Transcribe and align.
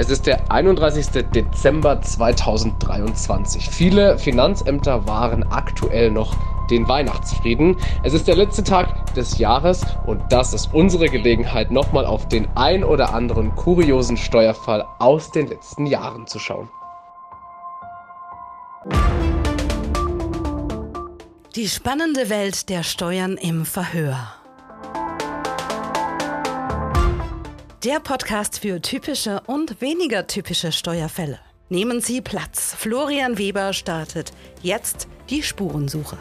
Es 0.00 0.08
ist 0.08 0.26
der 0.26 0.50
31. 0.50 1.08
Dezember 1.30 2.00
2023. 2.00 3.68
Viele 3.68 4.16
Finanzämter 4.16 5.06
waren 5.06 5.42
aktuell 5.42 6.10
noch 6.10 6.34
den 6.70 6.88
Weihnachtsfrieden. 6.88 7.76
Es 8.02 8.14
ist 8.14 8.26
der 8.26 8.34
letzte 8.34 8.64
Tag 8.64 9.12
des 9.12 9.36
Jahres 9.36 9.84
und 10.06 10.22
das 10.30 10.54
ist 10.54 10.72
unsere 10.72 11.10
Gelegenheit, 11.10 11.70
nochmal 11.70 12.06
auf 12.06 12.26
den 12.28 12.48
ein 12.54 12.82
oder 12.82 13.12
anderen 13.12 13.54
kuriosen 13.56 14.16
Steuerfall 14.16 14.86
aus 15.00 15.32
den 15.32 15.48
letzten 15.48 15.84
Jahren 15.84 16.26
zu 16.26 16.38
schauen. 16.38 16.70
Die 21.56 21.68
spannende 21.68 22.30
Welt 22.30 22.70
der 22.70 22.84
Steuern 22.84 23.36
im 23.36 23.66
Verhör. 23.66 24.39
Der 27.84 27.98
Podcast 27.98 28.58
für 28.58 28.82
typische 28.82 29.40
und 29.46 29.80
weniger 29.80 30.26
typische 30.26 30.70
Steuerfälle. 30.70 31.38
Nehmen 31.70 32.02
Sie 32.02 32.20
Platz. 32.20 32.74
Florian 32.78 33.38
Weber 33.38 33.72
startet 33.72 34.32
jetzt 34.60 35.08
die 35.30 35.42
Spurensuche. 35.42 36.18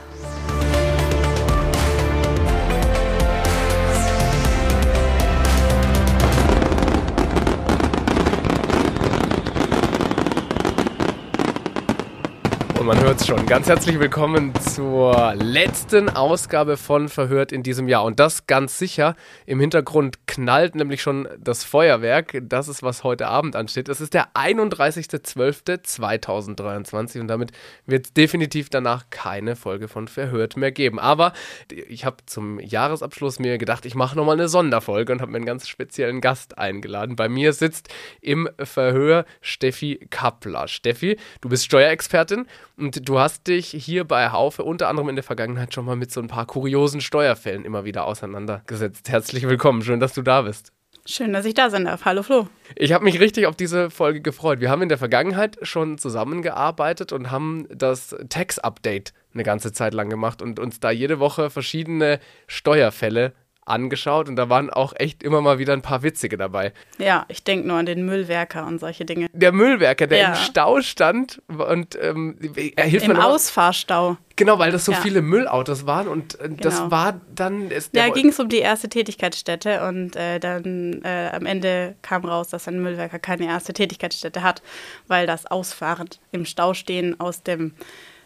Man 12.89 12.99
hört 13.03 13.21
es 13.21 13.27
schon. 13.27 13.45
Ganz 13.45 13.69
herzlich 13.69 13.99
willkommen 13.99 14.51
zur 14.61 15.35
letzten 15.35 16.09
Ausgabe 16.09 16.75
von 16.75 17.07
Verhört 17.07 17.51
in 17.51 17.61
diesem 17.61 17.87
Jahr. 17.87 18.03
Und 18.03 18.19
das 18.19 18.47
ganz 18.47 18.79
sicher. 18.79 19.15
Im 19.45 19.59
Hintergrund 19.59 20.25
knallt 20.25 20.73
nämlich 20.73 21.03
schon 21.03 21.27
das 21.37 21.63
Feuerwerk. 21.63 22.41
Das 22.41 22.67
ist, 22.67 22.81
was 22.81 23.03
heute 23.03 23.27
Abend 23.27 23.55
ansteht. 23.55 23.89
Es 23.89 24.01
ist 24.01 24.15
der 24.15 24.33
31.12.2023 24.33 27.21
und 27.21 27.27
damit 27.27 27.51
wird 27.85 28.07
es 28.07 28.13
definitiv 28.13 28.71
danach 28.71 29.05
keine 29.11 29.55
Folge 29.55 29.87
von 29.87 30.07
Verhört 30.07 30.57
mehr 30.57 30.71
geben. 30.71 30.97
Aber 30.97 31.33
ich 31.71 32.05
habe 32.05 32.17
zum 32.25 32.59
Jahresabschluss 32.59 33.37
mir 33.37 33.59
gedacht, 33.59 33.85
ich 33.85 33.93
mache 33.93 34.17
nochmal 34.17 34.33
eine 34.33 34.49
Sonderfolge 34.49 35.13
und 35.13 35.21
habe 35.21 35.31
mir 35.31 35.37
einen 35.37 35.45
ganz 35.45 35.67
speziellen 35.67 36.21
Gast 36.21 36.57
eingeladen. 36.57 37.15
Bei 37.15 37.29
mir 37.29 37.53
sitzt 37.53 37.89
im 38.19 38.49
Verhör 38.57 39.25
Steffi 39.41 40.07
Kappler. 40.09 40.67
Steffi, 40.67 41.17
du 41.41 41.49
bist 41.49 41.65
Steuerexpertin 41.65 42.47
und 42.79 43.07
du 43.07 43.19
hast 43.19 43.47
dich 43.47 43.67
hier 43.69 44.05
bei 44.05 44.31
Haufe 44.31 44.63
unter 44.63 44.87
anderem 44.87 45.09
in 45.09 45.15
der 45.15 45.23
Vergangenheit 45.23 45.73
schon 45.73 45.85
mal 45.85 45.95
mit 45.95 46.11
so 46.11 46.21
ein 46.21 46.27
paar 46.27 46.45
kuriosen 46.45 47.01
Steuerfällen 47.01 47.65
immer 47.65 47.83
wieder 47.85 48.05
auseinandergesetzt. 48.05 49.09
Herzlich 49.09 49.47
willkommen, 49.47 49.81
schön, 49.81 49.99
dass 49.99 50.13
du 50.13 50.21
da 50.21 50.43
bist. 50.43 50.71
Schön, 51.05 51.33
dass 51.33 51.45
ich 51.45 51.53
da 51.53 51.69
sein 51.69 51.85
darf. 51.85 52.05
Hallo 52.05 52.23
Flo. 52.23 52.47
Ich 52.75 52.93
habe 52.93 53.03
mich 53.03 53.19
richtig 53.19 53.47
auf 53.47 53.55
diese 53.55 53.89
Folge 53.89 54.21
gefreut. 54.21 54.59
Wir 54.59 54.69
haben 54.69 54.81
in 54.81 54.89
der 54.89 54.97
Vergangenheit 54.97 55.57
schon 55.61 55.97
zusammengearbeitet 55.97 57.11
und 57.11 57.31
haben 57.31 57.67
das 57.73 58.15
Tax-Update 58.29 59.13
eine 59.33 59.43
ganze 59.43 59.71
Zeit 59.71 59.93
lang 59.93 60.09
gemacht 60.09 60.41
und 60.41 60.59
uns 60.59 60.79
da 60.79 60.91
jede 60.91 61.19
Woche 61.19 61.49
verschiedene 61.49 62.19
Steuerfälle 62.47 63.33
angeschaut 63.69 64.29
und 64.29 64.35
da 64.35 64.49
waren 64.49 64.69
auch 64.69 64.93
echt 64.95 65.23
immer 65.23 65.41
mal 65.41 65.59
wieder 65.59 65.73
ein 65.73 65.81
paar 65.81 66.03
witzige 66.03 66.37
dabei. 66.37 66.73
Ja, 66.97 67.25
ich 67.27 67.43
denke 67.43 67.67
nur 67.67 67.77
an 67.77 67.85
den 67.85 68.05
Müllwerker 68.05 68.65
und 68.65 68.79
solche 68.79 69.05
Dinge. 69.05 69.27
Der 69.33 69.51
Müllwerker, 69.51 70.07
der 70.07 70.17
ja. 70.17 70.27
im 70.29 70.35
Stau 70.35 70.81
stand 70.81 71.41
und 71.47 71.97
ähm, 72.01 72.37
er 72.75 72.85
hilft 72.85 73.07
Im 73.07 73.13
mir 73.13 73.25
Ausfahrstau. 73.25 74.17
Genau, 74.35 74.57
weil 74.57 74.71
das 74.71 74.85
so 74.85 74.93
ja. 74.93 75.01
viele 75.01 75.21
Müllautos 75.21 75.85
waren 75.85 76.07
und 76.07 76.39
äh, 76.39 76.49
das 76.49 76.77
genau. 76.77 76.91
war 76.91 77.19
dann. 77.35 77.71
Ist 77.71 77.93
ja, 77.93 78.07
ging 78.07 78.29
es 78.29 78.39
um 78.39 78.47
die 78.47 78.59
erste 78.59 78.87
Tätigkeitsstätte 78.87 79.85
und 79.85 80.15
äh, 80.15 80.39
dann 80.39 81.01
äh, 81.03 81.29
am 81.33 81.45
Ende 81.45 81.95
kam 82.01 82.23
raus, 82.23 82.47
dass 82.47 82.67
ein 82.67 82.81
Müllwerker 82.81 83.19
keine 83.19 83.47
erste 83.47 83.73
Tätigkeitsstätte 83.73 84.41
hat, 84.41 84.61
weil 85.07 85.27
das 85.27 85.45
Ausfahren 85.45 86.09
im 86.31 86.45
Stau 86.45 86.73
stehen 86.73 87.19
aus 87.19 87.43
dem 87.43 87.73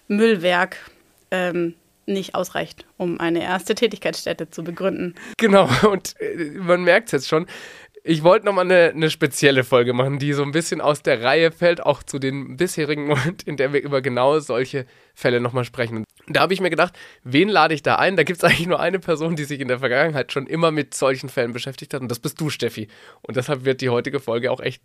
Müllwerk 0.08 0.78
ähm, 1.32 1.74
nicht 2.06 2.36
ausreicht, 2.36 2.86
um 2.98 3.20
eine 3.20 3.44
erste 3.44 3.76
Tätigkeitsstätte 3.76 4.50
zu 4.50 4.64
begründen. 4.64 5.16
Genau, 5.38 5.70
und 5.90 6.16
äh, 6.20 6.52
man 6.52 6.84
merkt 6.84 7.08
es 7.08 7.12
jetzt 7.12 7.28
schon. 7.28 7.48
Ich 8.06 8.22
wollte 8.22 8.46
nochmal 8.46 8.66
eine, 8.66 8.90
eine 8.90 9.10
spezielle 9.10 9.64
Folge 9.64 9.94
machen, 9.94 10.20
die 10.20 10.34
so 10.34 10.44
ein 10.44 10.52
bisschen 10.52 10.82
aus 10.82 11.04
der 11.04 11.24
Reihe 11.24 11.54
fällt, 11.54 11.82
auch 11.86 12.04
zu 12.04 12.20
den 12.20 12.58
bisherigen 12.58 13.08
Moment, 13.08 13.44
in 13.44 13.56
der 13.56 13.72
wir 13.72 13.82
über 13.82 14.02
genau 14.02 14.40
solche 14.40 14.86
Fälle 15.14 15.40
nochmal 15.40 15.64
sprechen. 15.64 16.04
Da 16.28 16.42
habe 16.42 16.54
ich 16.54 16.60
mir 16.60 16.70
gedacht, 16.70 16.94
wen 17.24 17.48
lade 17.48 17.74
ich 17.74 17.82
da 17.82 17.96
ein? 17.96 18.18
Da 18.18 18.24
gibt 18.24 18.40
es 18.40 18.44
eigentlich 18.50 18.68
nur 18.68 18.82
eine 18.82 19.00
Person, 19.00 19.36
die 19.36 19.46
sich 19.46 19.62
in 19.62 19.70
der 19.70 19.80
Vergangenheit 19.80 20.34
schon 20.34 20.48
immer 20.48 20.72
mit 20.72 20.94
solchen 20.94 21.30
Fällen 21.30 21.54
beschäftigt 21.54 21.94
hat, 21.94 22.02
und 22.02 22.10
das 22.10 22.20
bist 22.20 22.42
du, 22.42 22.50
Steffi. 22.50 22.90
Und 23.22 23.38
deshalb 23.38 23.64
wird 23.64 23.80
die 23.80 23.90
heutige 23.90 24.20
Folge 24.20 24.52
auch 24.52 24.60
echt 24.60 24.82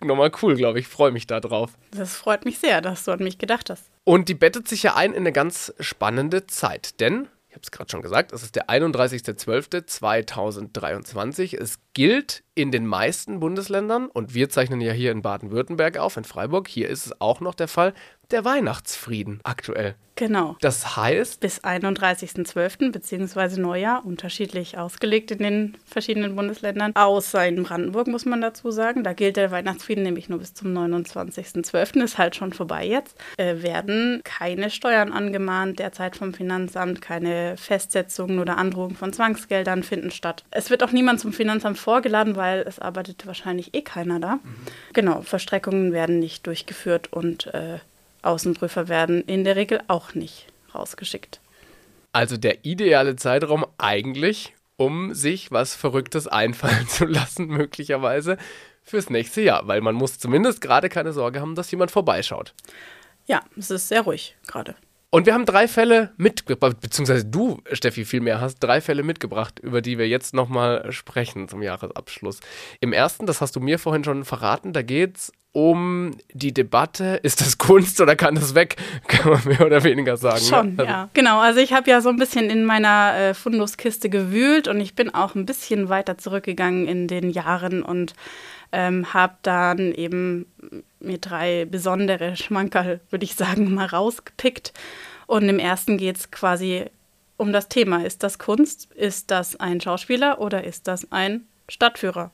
nochmal 0.00 0.32
cool, 0.42 0.56
glaube 0.56 0.80
ich. 0.80 0.88
Freue 0.88 1.12
mich 1.12 1.26
da 1.28 1.40
drauf. 1.40 1.72
Das 1.92 2.16
freut 2.16 2.44
mich 2.44 2.58
sehr, 2.58 2.80
dass 2.80 3.04
du 3.04 3.12
an 3.12 3.22
mich 3.22 3.38
gedacht 3.38 3.70
hast. 3.70 3.90
Und 4.08 4.28
die 4.28 4.34
bettet 4.34 4.68
sich 4.68 4.84
ja 4.84 4.94
ein 4.94 5.12
in 5.12 5.22
eine 5.22 5.32
ganz 5.32 5.74
spannende 5.80 6.46
Zeit, 6.46 7.00
denn, 7.00 7.26
ich 7.48 7.56
habe 7.56 7.62
es 7.64 7.72
gerade 7.72 7.90
schon 7.90 8.02
gesagt, 8.02 8.32
es 8.32 8.44
ist 8.44 8.54
der 8.54 8.68
31.12.2023. 8.68 11.58
Es 11.58 11.80
gilt 11.92 12.44
in 12.56 12.72
den 12.72 12.86
meisten 12.86 13.38
Bundesländern, 13.38 14.08
und 14.08 14.34
wir 14.34 14.48
zeichnen 14.48 14.80
ja 14.80 14.92
hier 14.92 15.12
in 15.12 15.22
Baden-Württemberg 15.22 15.98
auf, 15.98 16.16
in 16.16 16.24
Freiburg, 16.24 16.66
hier 16.66 16.88
ist 16.88 17.06
es 17.06 17.20
auch 17.20 17.40
noch 17.40 17.54
der 17.54 17.68
Fall, 17.68 17.92
der 18.30 18.44
Weihnachtsfrieden 18.44 19.40
aktuell. 19.44 19.94
Genau. 20.16 20.56
Das 20.62 20.96
heißt? 20.96 21.40
Bis 21.40 21.62
31.12. 21.62 22.90
bzw. 22.90 23.60
Neujahr, 23.60 24.04
unterschiedlich 24.04 24.78
ausgelegt 24.78 25.30
in 25.30 25.38
den 25.38 25.76
verschiedenen 25.84 26.34
Bundesländern. 26.34 26.92
Außer 26.94 27.46
in 27.46 27.62
Brandenburg 27.62 28.06
muss 28.06 28.24
man 28.24 28.40
dazu 28.40 28.70
sagen. 28.70 29.04
Da 29.04 29.12
gilt 29.12 29.36
der 29.36 29.50
Weihnachtsfrieden 29.50 30.04
nämlich 30.04 30.30
nur 30.30 30.38
bis 30.38 30.54
zum 30.54 30.74
29.12. 30.74 32.02
Ist 32.02 32.16
halt 32.16 32.34
schon 32.34 32.54
vorbei 32.54 32.86
jetzt. 32.86 33.18
Äh, 33.36 33.62
werden 33.62 34.22
keine 34.24 34.70
Steuern 34.70 35.12
angemahnt 35.12 35.78
derzeit 35.78 36.16
vom 36.16 36.32
Finanzamt, 36.32 37.02
keine 37.02 37.58
Festsetzungen 37.58 38.38
oder 38.38 38.56
Androhungen 38.56 38.96
von 38.96 39.12
Zwangsgeldern 39.12 39.82
finden 39.82 40.10
statt. 40.10 40.44
Es 40.50 40.70
wird 40.70 40.82
auch 40.82 40.92
niemand 40.92 41.20
zum 41.20 41.34
Finanzamt 41.34 41.76
vorgeladen, 41.76 42.36
weil 42.36 42.45
es 42.66 42.78
arbeitet 42.78 43.26
wahrscheinlich 43.26 43.74
eh 43.74 43.82
keiner 43.82 44.20
da. 44.20 44.36
Mhm. 44.36 44.56
Genau, 44.92 45.22
Verstreckungen 45.22 45.92
werden 45.92 46.18
nicht 46.18 46.46
durchgeführt 46.46 47.12
und 47.12 47.46
äh, 47.54 47.78
Außenprüfer 48.22 48.88
werden 48.88 49.22
in 49.22 49.44
der 49.44 49.56
Regel 49.56 49.80
auch 49.88 50.14
nicht 50.14 50.46
rausgeschickt. 50.74 51.40
Also 52.12 52.36
der 52.36 52.64
ideale 52.64 53.16
Zeitraum 53.16 53.66
eigentlich, 53.78 54.54
um 54.76 55.14
sich 55.14 55.50
was 55.52 55.74
Verrücktes 55.74 56.26
einfallen 56.26 56.88
zu 56.88 57.04
lassen, 57.04 57.46
möglicherweise 57.46 58.38
fürs 58.82 59.10
nächste 59.10 59.40
Jahr, 59.42 59.66
weil 59.66 59.80
man 59.80 59.94
muss 59.94 60.18
zumindest 60.18 60.60
gerade 60.60 60.88
keine 60.88 61.12
Sorge 61.12 61.40
haben, 61.40 61.54
dass 61.54 61.70
jemand 61.70 61.90
vorbeischaut. 61.90 62.54
Ja, 63.26 63.42
es 63.56 63.70
ist 63.70 63.88
sehr 63.88 64.02
ruhig 64.02 64.36
gerade. 64.46 64.76
Und 65.10 65.26
wir 65.26 65.34
haben 65.34 65.46
drei 65.46 65.68
Fälle 65.68 66.12
mitgebracht, 66.16 66.80
beziehungsweise 66.80 67.24
du, 67.24 67.62
Steffi, 67.72 68.04
vielmehr 68.04 68.40
hast 68.40 68.58
drei 68.58 68.80
Fälle 68.80 69.02
mitgebracht, 69.02 69.60
über 69.60 69.80
die 69.80 69.98
wir 69.98 70.08
jetzt 70.08 70.34
nochmal 70.34 70.90
sprechen 70.92 71.48
zum 71.48 71.62
Jahresabschluss. 71.62 72.40
Im 72.80 72.92
ersten, 72.92 73.26
das 73.26 73.40
hast 73.40 73.54
du 73.54 73.60
mir 73.60 73.78
vorhin 73.78 74.04
schon 74.04 74.24
verraten, 74.24 74.72
da 74.72 74.82
geht 74.82 75.16
es 75.16 75.32
um 75.56 76.10
die 76.34 76.52
Debatte, 76.52 77.18
ist 77.22 77.40
das 77.40 77.56
Kunst 77.56 77.98
oder 78.02 78.14
kann 78.14 78.34
das 78.34 78.54
weg, 78.54 78.76
kann 79.08 79.32
man 79.32 79.44
mehr 79.46 79.64
oder 79.64 79.82
weniger 79.84 80.18
sagen. 80.18 80.42
Ne? 80.42 80.42
Schon, 80.42 80.74
ne? 80.74 80.80
also 80.80 80.92
ja. 80.92 81.08
Genau, 81.14 81.40
also 81.40 81.60
ich 81.60 81.72
habe 81.72 81.88
ja 81.88 82.02
so 82.02 82.10
ein 82.10 82.18
bisschen 82.18 82.50
in 82.50 82.66
meiner 82.66 83.14
äh, 83.16 83.32
Funduskiste 83.32 84.10
gewühlt 84.10 84.68
und 84.68 84.78
ich 84.82 84.94
bin 84.94 85.14
auch 85.14 85.34
ein 85.34 85.46
bisschen 85.46 85.88
weiter 85.88 86.18
zurückgegangen 86.18 86.86
in 86.86 87.08
den 87.08 87.30
Jahren 87.30 87.82
und 87.82 88.12
ähm, 88.70 89.14
habe 89.14 89.36
dann 89.40 89.92
eben 89.92 90.44
mir 91.00 91.16
drei 91.16 91.64
besondere 91.64 92.36
Schmankerl, 92.36 93.00
würde 93.08 93.24
ich 93.24 93.34
sagen, 93.34 93.72
mal 93.74 93.86
rausgepickt. 93.86 94.74
Und 95.26 95.48
im 95.48 95.58
ersten 95.58 95.96
geht 95.96 96.18
es 96.18 96.30
quasi 96.30 96.84
um 97.38 97.54
das 97.54 97.70
Thema. 97.70 98.04
Ist 98.04 98.22
das 98.22 98.38
Kunst? 98.38 98.92
Ist 98.92 99.30
das 99.30 99.58
ein 99.58 99.80
Schauspieler 99.80 100.38
oder 100.38 100.64
ist 100.64 100.86
das 100.86 101.10
ein 101.12 101.46
Stadtführer? 101.66 102.30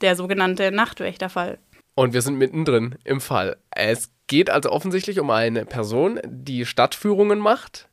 Der 0.00 0.16
sogenannte 0.16 0.72
Nachtwächterfall. 0.72 1.58
Und 1.94 2.14
wir 2.14 2.22
sind 2.22 2.36
mittendrin 2.36 2.96
im 3.04 3.20
Fall. 3.20 3.56
Es 3.70 4.10
geht 4.26 4.48
also 4.48 4.70
offensichtlich 4.70 5.20
um 5.20 5.30
eine 5.30 5.66
Person, 5.66 6.20
die 6.24 6.64
Stadtführungen 6.64 7.38
macht, 7.38 7.88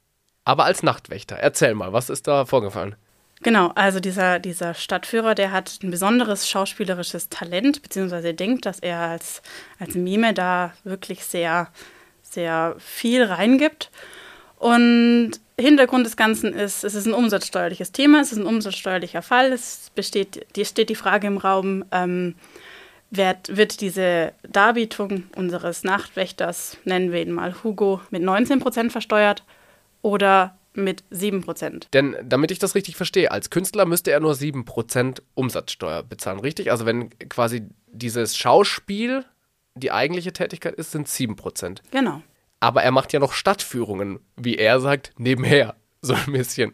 aber 0.46 0.66
als 0.66 0.84
Nachtwächter. 0.84 1.36
Erzähl 1.36 1.74
mal, 1.74 1.94
was 1.94 2.10
ist 2.10 2.28
da 2.28 2.46
vorgefallen? 2.46 2.96
Genau, 3.42 3.72
also 3.76 4.00
dieser, 4.00 4.40
dieser 4.40 4.74
Stadtführer, 4.74 5.36
der 5.36 5.52
hat 5.52 5.80
ein 5.84 5.92
besonderes 5.92 6.50
schauspielerisches 6.50 7.30
Talent, 7.30 7.82
beziehungsweise 7.84 8.34
denkt, 8.34 8.66
dass 8.66 8.80
er 8.80 9.00
als, 9.00 9.42
als 9.80 9.94
Mime 9.96 10.34
da 10.34 10.74
wirklich 10.84 11.24
sehr, 11.24 11.70
sehr 12.24 12.76
viel 12.80 13.24
reingibt. 13.24 13.92
Und 14.58 15.34
Hintergrund 15.60 16.06
des 16.06 16.18
Ganzen 16.18 16.54
ist, 16.54 16.84
es 16.84 16.96
ist 16.96 17.06
ein 17.06 17.14
umsatzsteuerliches 17.14 17.92
Thema, 17.92 18.22
es 18.22 18.32
ist 18.32 18.40
ein 18.40 18.46
umsatzsteuerlicher 18.46 19.22
Fall. 19.22 19.52
Es 19.52 19.92
besteht, 19.94 20.46
die, 20.56 20.66
steht 20.66 20.90
die 20.90 20.96
Frage 20.96 21.28
im 21.28 21.38
Raum, 21.38 21.86
ähm, 21.92 22.36
wird, 23.10 23.56
wird 23.56 23.82
diese 23.82 24.34
Darbietung 24.44 25.24
unseres 25.36 25.84
Nachtwächters, 25.84 26.78
nennen 26.84 27.12
wir 27.12 27.22
ihn 27.22 27.32
mal 27.32 27.56
Hugo, 27.64 28.02
mit 28.10 28.22
19 28.22 28.60
Prozent 28.60 28.92
versteuert 28.92 29.44
oder 30.02 30.58
mit 30.74 31.04
7 31.10 31.42
Prozent. 31.42 31.88
Denn 31.94 32.16
damit 32.24 32.52
ich 32.52 32.60
das 32.60 32.76
richtig 32.76 32.96
verstehe, 32.96 33.32
als 33.32 33.50
Künstler 33.50 33.86
müsste 33.86 34.12
er 34.12 34.20
nur 34.20 34.36
7 34.36 34.66
Prozent 34.66 35.24
Umsatzsteuer 35.34 36.04
bezahlen, 36.04 36.40
richtig? 36.40 36.72
Also 36.72 36.86
wenn 36.86 37.10
quasi 37.30 37.68
dieses 37.88 38.38
Schauspiel, 38.38 39.26
die 39.76 39.92
eigentliche 39.92 40.34
Tätigkeit 40.34 40.76
ist, 40.76 40.92
sind 40.92 41.08
7%. 41.08 41.82
Genau. 41.92 42.22
Aber 42.60 42.84
er 42.84 42.92
macht 42.92 43.14
ja 43.14 43.20
noch 43.20 43.34
Stadtführungen, 43.34 44.20
wie 44.36 44.56
er 44.56 44.80
sagt, 44.80 45.14
nebenher. 45.18 45.76
So 46.02 46.14
ein 46.14 46.32
bisschen. 46.32 46.74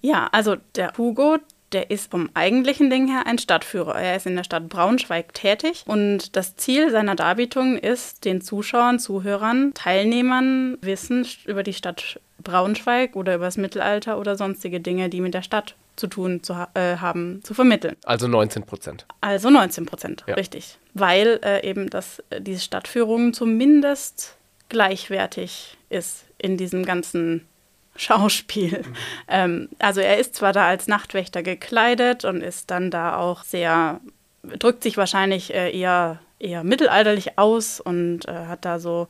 Ja, 0.00 0.28
also 0.32 0.56
der 0.74 0.92
Hugo, 0.98 1.38
der 1.74 1.90
ist 1.90 2.10
vom 2.10 2.30
eigentlichen 2.34 2.88
Ding 2.88 3.08
her 3.08 3.26
ein 3.26 3.38
Stadtführer. 3.38 3.96
Er 3.96 4.16
ist 4.16 4.26
in 4.26 4.36
der 4.36 4.44
Stadt 4.44 4.68
Braunschweig 4.68 5.34
tätig 5.34 5.84
und 5.86 6.36
das 6.36 6.56
Ziel 6.56 6.90
seiner 6.90 7.14
Darbietungen 7.16 7.76
ist, 7.78 8.24
den 8.24 8.40
Zuschauern, 8.40 8.98
Zuhörern, 8.98 9.72
Teilnehmern 9.74 10.78
Wissen 10.80 11.26
über 11.46 11.62
die 11.62 11.72
Stadt 11.74 12.20
Braunschweig 12.42 13.16
oder 13.16 13.34
über 13.34 13.46
das 13.46 13.56
Mittelalter 13.56 14.18
oder 14.18 14.36
sonstige 14.36 14.80
Dinge, 14.80 15.08
die 15.08 15.20
mit 15.20 15.34
der 15.34 15.42
Stadt 15.42 15.74
zu 15.96 16.06
tun 16.08 16.42
zu 16.42 16.56
ha 16.56 16.68
äh, 16.74 16.96
haben, 16.96 17.40
zu 17.44 17.54
vermitteln. 17.54 17.96
Also 18.04 18.26
19 18.26 18.64
Prozent. 18.64 19.06
Also 19.20 19.50
19 19.50 19.86
Prozent, 19.86 20.24
Ja. 20.26 20.34
richtig. 20.34 20.78
Weil 20.92 21.38
äh, 21.44 21.64
eben 21.68 21.88
das, 21.90 22.22
äh, 22.30 22.40
diese 22.40 22.60
Stadtführung 22.60 23.32
zumindest 23.32 24.36
gleichwertig 24.68 25.76
ist 25.90 26.24
in 26.38 26.56
diesem 26.56 26.84
ganzen 26.84 27.46
Schauspiel. 27.96 28.82
Ähm, 29.28 29.68
also 29.78 30.00
er 30.00 30.18
ist 30.18 30.34
zwar 30.34 30.52
da 30.52 30.66
als 30.66 30.88
Nachtwächter 30.88 31.42
gekleidet 31.42 32.24
und 32.24 32.42
ist 32.42 32.70
dann 32.70 32.90
da 32.90 33.16
auch 33.16 33.44
sehr, 33.44 34.00
drückt 34.42 34.82
sich 34.82 34.96
wahrscheinlich 34.96 35.54
äh, 35.54 35.76
eher, 35.76 36.20
eher 36.38 36.64
mittelalterlich 36.64 37.38
aus 37.38 37.80
und 37.80 38.26
äh, 38.26 38.46
hat 38.46 38.64
da 38.64 38.78
so 38.78 39.08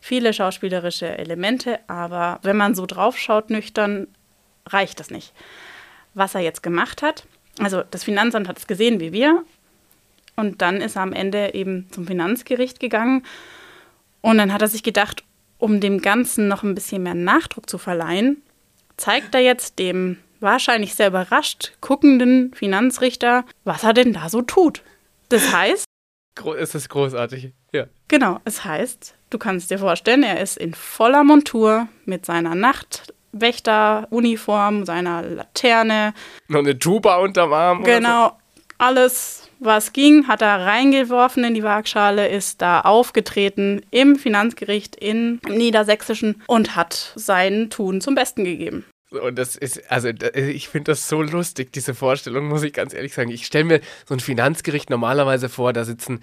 viele 0.00 0.34
schauspielerische 0.34 1.16
Elemente, 1.16 1.78
aber 1.86 2.38
wenn 2.42 2.56
man 2.56 2.74
so 2.74 2.84
drauf 2.84 3.16
schaut, 3.16 3.48
nüchtern, 3.50 4.06
reicht 4.66 5.00
das 5.00 5.10
nicht. 5.10 5.32
Was 6.12 6.34
er 6.34 6.42
jetzt 6.42 6.62
gemacht 6.62 7.02
hat, 7.02 7.26
also 7.58 7.82
das 7.90 8.04
Finanzamt 8.04 8.48
hat 8.48 8.58
es 8.58 8.66
gesehen 8.66 9.00
wie 9.00 9.12
wir 9.12 9.44
und 10.36 10.60
dann 10.60 10.80
ist 10.80 10.96
er 10.96 11.02
am 11.02 11.12
Ende 11.12 11.54
eben 11.54 11.86
zum 11.90 12.06
Finanzgericht 12.06 12.80
gegangen 12.80 13.24
und 14.20 14.38
dann 14.38 14.52
hat 14.52 14.62
er 14.62 14.68
sich 14.68 14.82
gedacht, 14.82 15.22
um 15.64 15.80
dem 15.80 16.00
Ganzen 16.02 16.46
noch 16.46 16.62
ein 16.62 16.74
bisschen 16.74 17.02
mehr 17.04 17.14
Nachdruck 17.14 17.70
zu 17.70 17.78
verleihen, 17.78 18.42
zeigt 18.98 19.34
er 19.34 19.40
jetzt 19.40 19.78
dem 19.78 20.18
wahrscheinlich 20.40 20.94
sehr 20.94 21.08
überrascht 21.08 21.72
guckenden 21.80 22.52
Finanzrichter, 22.52 23.46
was 23.64 23.82
er 23.82 23.94
denn 23.94 24.12
da 24.12 24.28
so 24.28 24.42
tut. 24.42 24.82
Das 25.30 25.54
heißt, 25.54 25.86
es 26.58 26.74
ist 26.74 26.90
großartig. 26.90 27.54
Ja. 27.72 27.86
Genau, 28.08 28.40
es 28.44 28.66
heißt, 28.66 29.14
du 29.30 29.38
kannst 29.38 29.70
dir 29.70 29.78
vorstellen, 29.78 30.22
er 30.22 30.42
ist 30.42 30.58
in 30.58 30.74
voller 30.74 31.24
Montur 31.24 31.88
mit 32.04 32.26
seiner 32.26 32.54
Nachtwächteruniform, 32.54 34.84
seiner 34.84 35.22
Laterne, 35.22 36.12
Noch 36.48 36.60
eine 36.60 36.78
Tuba 36.78 37.16
unterm 37.16 37.54
Arm. 37.54 37.84
genau, 37.84 38.36
alles, 38.76 39.43
was 39.64 39.92
ging, 39.92 40.28
hat 40.28 40.42
er 40.42 40.64
reingeworfen 40.66 41.44
in 41.44 41.54
die 41.54 41.62
Waagschale, 41.62 42.28
ist 42.28 42.62
da 42.62 42.80
aufgetreten 42.82 43.82
im 43.90 44.16
Finanzgericht 44.16 44.96
in 44.96 45.14
im 45.14 45.40
Niedersächsischen 45.48 46.42
und 46.46 46.76
hat 46.76 47.12
sein 47.16 47.70
Tun 47.70 48.00
zum 48.00 48.14
Besten 48.14 48.44
gegeben. 48.44 48.84
Und 49.10 49.38
das 49.38 49.54
ist, 49.54 49.92
also 49.92 50.08
ich 50.08 50.68
finde 50.68 50.90
das 50.90 51.08
so 51.08 51.22
lustig, 51.22 51.72
diese 51.72 51.94
Vorstellung, 51.94 52.48
muss 52.48 52.64
ich 52.64 52.72
ganz 52.72 52.92
ehrlich 52.92 53.14
sagen. 53.14 53.30
Ich 53.30 53.46
stelle 53.46 53.62
mir 53.62 53.80
so 54.06 54.14
ein 54.14 54.18
Finanzgericht 54.18 54.90
normalerweise 54.90 55.48
vor, 55.48 55.72
da 55.72 55.84
sitzen 55.84 56.18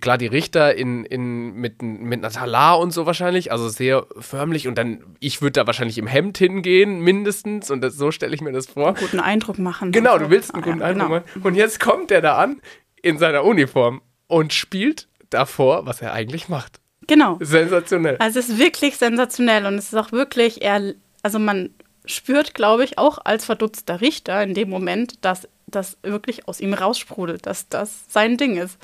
klar 0.00 0.18
die 0.18 0.26
Richter 0.26 0.74
in, 0.74 1.04
in, 1.04 1.52
mit, 1.52 1.82
mit 1.82 2.18
einer 2.18 2.32
Talar 2.32 2.80
und 2.80 2.90
so 2.90 3.06
wahrscheinlich, 3.06 3.52
also 3.52 3.68
sehr 3.68 4.06
förmlich 4.18 4.66
und 4.66 4.76
dann, 4.76 5.04
ich 5.20 5.40
würde 5.40 5.52
da 5.52 5.66
wahrscheinlich 5.68 5.98
im 5.98 6.08
Hemd 6.08 6.36
hingehen, 6.38 7.00
mindestens, 7.00 7.70
und 7.70 7.80
das, 7.80 7.94
so 7.94 8.10
stelle 8.10 8.34
ich 8.34 8.40
mir 8.40 8.50
das 8.50 8.66
vor. 8.66 8.94
Guten 8.94 9.20
Eindruck 9.20 9.60
machen. 9.60 9.92
Genau, 9.92 10.14
und 10.14 10.20
so. 10.20 10.24
du 10.24 10.30
willst 10.32 10.52
einen 10.52 10.64
Ah, 10.64 10.66
ja, 10.66 10.72
guten 10.72 10.82
Eindruck 10.82 11.08
genau. 11.08 11.20
machen. 11.20 11.42
Und 11.44 11.54
jetzt 11.54 11.78
kommt 11.78 12.10
der 12.10 12.22
da 12.22 12.38
an 12.38 12.60
in 13.02 13.18
seiner 13.18 13.44
Uniform 13.44 14.00
und 14.28 14.52
spielt 14.52 15.08
davor, 15.30 15.86
was 15.86 16.00
er 16.00 16.12
eigentlich 16.12 16.48
macht. 16.48 16.80
Genau. 17.06 17.36
Sensationell. 17.40 18.16
Also 18.18 18.38
es 18.38 18.48
ist 18.48 18.58
wirklich 18.58 18.96
sensationell 18.96 19.66
und 19.66 19.74
es 19.74 19.92
ist 19.92 19.94
auch 19.94 20.12
wirklich 20.12 20.62
eher, 20.62 20.94
also 21.22 21.38
man 21.38 21.70
spürt, 22.04 22.54
glaube 22.54 22.84
ich, 22.84 22.98
auch 22.98 23.18
als 23.24 23.44
verdutzter 23.44 24.00
Richter 24.00 24.42
in 24.42 24.54
dem 24.54 24.70
Moment, 24.70 25.24
dass 25.24 25.48
das 25.66 25.98
wirklich 26.02 26.48
aus 26.48 26.60
ihm 26.60 26.74
raussprudelt, 26.74 27.46
dass 27.46 27.68
das 27.68 28.04
sein 28.08 28.36
Ding 28.36 28.56
ist. 28.56 28.78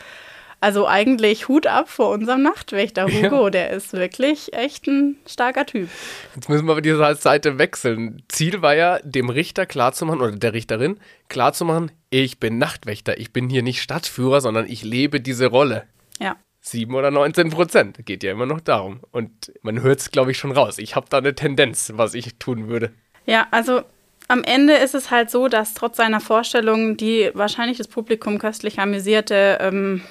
Also 0.60 0.88
eigentlich 0.88 1.46
Hut 1.46 1.68
ab 1.68 1.88
vor 1.88 2.10
unserem 2.10 2.42
Nachtwächter 2.42 3.06
Hugo, 3.06 3.48
der 3.50 3.70
ist 3.70 3.92
wirklich 3.92 4.52
echt 4.54 4.88
ein 4.88 5.16
starker 5.26 5.66
Typ. 5.66 5.88
Jetzt 6.34 6.48
müssen 6.48 6.66
wir 6.66 6.72
aber 6.72 6.80
diese 6.80 7.14
Seite 7.14 7.58
wechseln. 7.58 8.22
Ziel 8.28 8.60
war 8.60 8.74
ja, 8.74 8.98
dem 9.04 9.30
Richter 9.30 9.66
klarzumachen, 9.66 10.20
oder 10.20 10.32
der 10.32 10.52
Richterin 10.52 10.98
klarzumachen, 11.28 11.92
ich 12.10 12.40
bin 12.40 12.58
Nachtwächter, 12.58 13.18
ich 13.18 13.32
bin 13.32 13.48
hier 13.48 13.62
nicht 13.62 13.82
Stadtführer, 13.82 14.40
sondern 14.40 14.66
ich 14.66 14.82
lebe 14.82 15.20
diese 15.20 15.46
Rolle. 15.46 15.84
Ja. 16.18 16.36
7 16.60 16.92
oder 16.94 17.10
19 17.10 17.50
Prozent. 17.50 18.04
Geht 18.04 18.22
ja 18.24 18.32
immer 18.32 18.46
noch 18.46 18.60
darum. 18.60 19.00
Und 19.12 19.52
man 19.62 19.80
hört 19.82 20.00
es, 20.00 20.10
glaube 20.10 20.32
ich, 20.32 20.38
schon 20.38 20.52
raus. 20.52 20.78
Ich 20.78 20.96
habe 20.96 21.06
da 21.08 21.18
eine 21.18 21.34
Tendenz, 21.34 21.92
was 21.94 22.14
ich 22.14 22.34
tun 22.38 22.68
würde. 22.68 22.92
Ja, 23.26 23.46
also 23.52 23.82
am 24.26 24.44
Ende 24.44 24.74
ist 24.74 24.94
es 24.94 25.10
halt 25.10 25.30
so, 25.30 25.48
dass 25.48 25.74
trotz 25.74 25.96
seiner 25.96 26.20
Vorstellung, 26.20 26.96
die 26.96 27.30
wahrscheinlich 27.34 27.78
das 27.78 27.88
Publikum 27.88 28.38
köstlich 28.38 28.78
amüsierte, 28.78 29.58
ähm, 29.60 30.02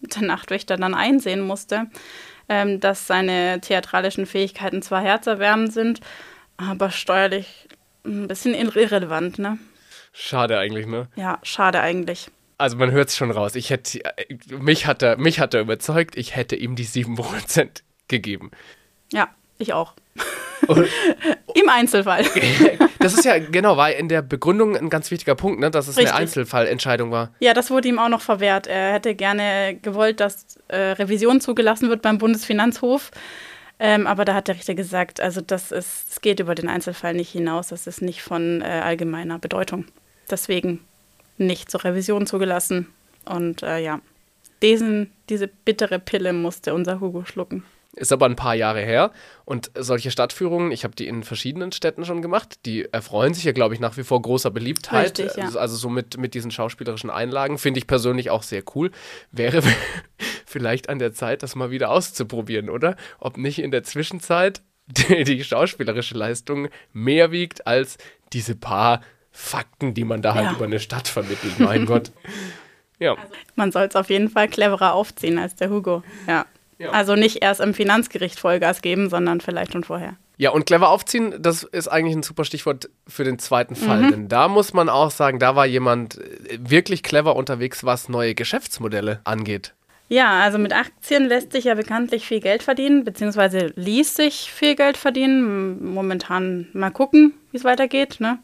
der 0.00 0.22
Nachtwächter 0.22 0.76
dann 0.76 0.94
einsehen 0.94 1.40
musste, 1.40 1.86
ähm, 2.48 2.80
dass 2.80 3.06
seine 3.06 3.60
theatralischen 3.60 4.26
Fähigkeiten 4.26 4.82
zwar 4.82 5.02
herzerwärmend 5.02 5.72
sind, 5.72 6.00
aber 6.56 6.90
steuerlich 6.90 7.68
ein 8.04 8.28
bisschen 8.28 8.54
irrelevant, 8.54 9.38
ne? 9.38 9.58
Schade 10.12 10.58
eigentlich, 10.58 10.86
ne? 10.86 11.08
Ja, 11.16 11.38
schade 11.42 11.80
eigentlich. 11.80 12.30
Also 12.58 12.76
man 12.76 12.90
hört 12.90 13.08
es 13.08 13.16
schon 13.16 13.30
raus. 13.30 13.54
Ich 13.54 13.70
hätte, 13.70 14.04
äh, 14.04 14.36
mich 14.58 14.86
hat 14.86 15.02
er, 15.02 15.16
mich 15.16 15.40
hat 15.40 15.54
er 15.54 15.60
überzeugt, 15.60 16.16
ich 16.16 16.36
hätte 16.36 16.56
ihm 16.56 16.76
die 16.76 16.86
7% 16.86 17.82
gegeben. 18.08 18.50
Ja, 19.12 19.28
ich 19.58 19.72
auch. 19.72 19.94
Und 20.70 20.86
Im 21.54 21.68
Einzelfall. 21.68 22.24
das 23.00 23.14
ist 23.14 23.24
ja, 23.24 23.38
genau, 23.38 23.76
war 23.76 23.92
in 23.92 24.08
der 24.08 24.22
Begründung 24.22 24.76
ein 24.76 24.88
ganz 24.88 25.10
wichtiger 25.10 25.34
Punkt, 25.34 25.58
ne, 25.58 25.70
dass 25.70 25.88
es 25.88 25.96
Richtig. 25.96 26.12
eine 26.12 26.22
Einzelfallentscheidung 26.22 27.10
war. 27.10 27.32
Ja, 27.40 27.54
das 27.54 27.70
wurde 27.70 27.88
ihm 27.88 27.98
auch 27.98 28.08
noch 28.08 28.20
verwehrt. 28.20 28.68
Er 28.68 28.92
hätte 28.92 29.16
gerne 29.16 29.76
gewollt, 29.82 30.20
dass 30.20 30.58
äh, 30.68 30.76
Revision 30.76 31.40
zugelassen 31.40 31.88
wird 31.88 32.02
beim 32.02 32.18
Bundesfinanzhof. 32.18 33.10
Ähm, 33.80 34.06
aber 34.06 34.24
da 34.24 34.34
hat 34.34 34.46
der 34.46 34.54
Richter 34.54 34.74
gesagt, 34.74 35.20
also 35.20 35.40
das 35.40 35.72
ist, 35.72 36.10
es 36.10 36.20
geht 36.20 36.38
über 36.38 36.54
den 36.54 36.68
Einzelfall 36.68 37.14
nicht 37.14 37.30
hinaus, 37.30 37.68
das 37.68 37.86
ist 37.86 38.02
nicht 38.02 38.22
von 38.22 38.60
äh, 38.60 38.66
allgemeiner 38.66 39.38
Bedeutung. 39.38 39.86
Deswegen 40.30 40.80
nicht 41.36 41.70
zur 41.70 41.82
Revision 41.82 42.26
zugelassen. 42.26 42.86
Und 43.24 43.64
äh, 43.64 43.78
ja, 43.78 44.00
diesen, 44.62 45.10
diese 45.30 45.48
bittere 45.48 45.98
Pille 45.98 46.32
musste 46.32 46.74
unser 46.74 47.00
Hugo 47.00 47.24
schlucken. 47.24 47.64
Ist 47.96 48.12
aber 48.12 48.26
ein 48.26 48.36
paar 48.36 48.54
Jahre 48.54 48.80
her. 48.80 49.10
Und 49.44 49.72
solche 49.76 50.12
Stadtführungen, 50.12 50.70
ich 50.70 50.84
habe 50.84 50.94
die 50.94 51.08
in 51.08 51.24
verschiedenen 51.24 51.72
Städten 51.72 52.04
schon 52.04 52.22
gemacht, 52.22 52.60
die 52.64 52.84
erfreuen 52.92 53.34
sich 53.34 53.42
ja, 53.42 53.50
glaube 53.52 53.74
ich, 53.74 53.80
nach 53.80 53.96
wie 53.96 54.04
vor 54.04 54.22
großer 54.22 54.52
Beliebtheit. 54.52 55.18
Richtig, 55.18 55.36
ja. 55.36 55.48
Also 55.58 55.74
so 55.76 55.88
mit, 55.88 56.16
mit 56.16 56.34
diesen 56.34 56.52
schauspielerischen 56.52 57.10
Einlagen 57.10 57.58
finde 57.58 57.78
ich 57.78 57.88
persönlich 57.88 58.30
auch 58.30 58.44
sehr 58.44 58.62
cool. 58.76 58.92
Wäre 59.32 59.62
vielleicht 60.46 60.88
an 60.88 61.00
der 61.00 61.12
Zeit, 61.12 61.42
das 61.42 61.56
mal 61.56 61.70
wieder 61.72 61.90
auszuprobieren, 61.90 62.70
oder? 62.70 62.96
Ob 63.18 63.36
nicht 63.38 63.58
in 63.58 63.70
der 63.72 63.82
Zwischenzeit 63.82 64.62
die, 64.86 65.24
die 65.24 65.42
schauspielerische 65.42 66.14
Leistung 66.16 66.68
mehr 66.92 67.32
wiegt 67.32 67.66
als 67.66 67.98
diese 68.32 68.54
paar 68.54 69.00
Fakten, 69.32 69.94
die 69.94 70.04
man 70.04 70.22
da 70.22 70.34
halt 70.34 70.46
Ja. 70.46 70.52
über 70.52 70.64
eine 70.64 70.80
Stadt 70.80 71.08
vermittelt. 71.08 71.58
Mein 71.58 71.86
Gott. 71.86 72.12
Ja. 72.98 73.16
Man 73.56 73.72
soll 73.72 73.84
es 73.84 73.96
auf 73.96 74.10
jeden 74.10 74.28
Fall 74.28 74.48
cleverer 74.48 74.94
aufziehen 74.94 75.38
als 75.38 75.54
der 75.56 75.70
Hugo. 75.70 76.02
Ja. 76.28 76.46
Ja. 76.80 76.90
Also 76.92 77.14
nicht 77.14 77.42
erst 77.42 77.60
im 77.60 77.74
Finanzgericht 77.74 78.40
Vollgas 78.40 78.80
geben, 78.80 79.10
sondern 79.10 79.42
vielleicht 79.42 79.72
schon 79.72 79.84
vorher. 79.84 80.16
Ja, 80.38 80.50
und 80.50 80.64
clever 80.64 80.88
aufziehen, 80.88 81.34
das 81.38 81.64
ist 81.64 81.88
eigentlich 81.88 82.16
ein 82.16 82.22
super 82.22 82.46
Stichwort 82.46 82.88
für 83.06 83.24
den 83.24 83.38
zweiten 83.38 83.76
Fall. 83.76 84.00
Mhm. 84.00 84.10
Denn 84.10 84.28
da 84.28 84.48
muss 84.48 84.72
man 84.72 84.88
auch 84.88 85.10
sagen, 85.10 85.38
da 85.38 85.54
war 85.54 85.66
jemand 85.66 86.16
äh, 86.16 86.58
wirklich 86.58 87.02
clever 87.02 87.36
unterwegs, 87.36 87.84
was 87.84 88.08
neue 88.08 88.34
Geschäftsmodelle 88.34 89.20
angeht. 89.24 89.74
Ja, 90.08 90.40
also 90.40 90.56
mit 90.56 90.74
Aktien 90.74 91.26
lässt 91.26 91.52
sich 91.52 91.64
ja 91.64 91.74
bekanntlich 91.74 92.26
viel 92.26 92.40
Geld 92.40 92.62
verdienen, 92.62 93.04
beziehungsweise 93.04 93.72
ließ 93.76 94.16
sich 94.16 94.50
viel 94.50 94.74
Geld 94.74 94.96
verdienen. 94.96 95.92
Momentan 95.92 96.68
mal 96.72 96.90
gucken, 96.90 97.34
wie 97.50 97.58
es 97.58 97.64
weitergeht. 97.64 98.16
Ne? 98.18 98.38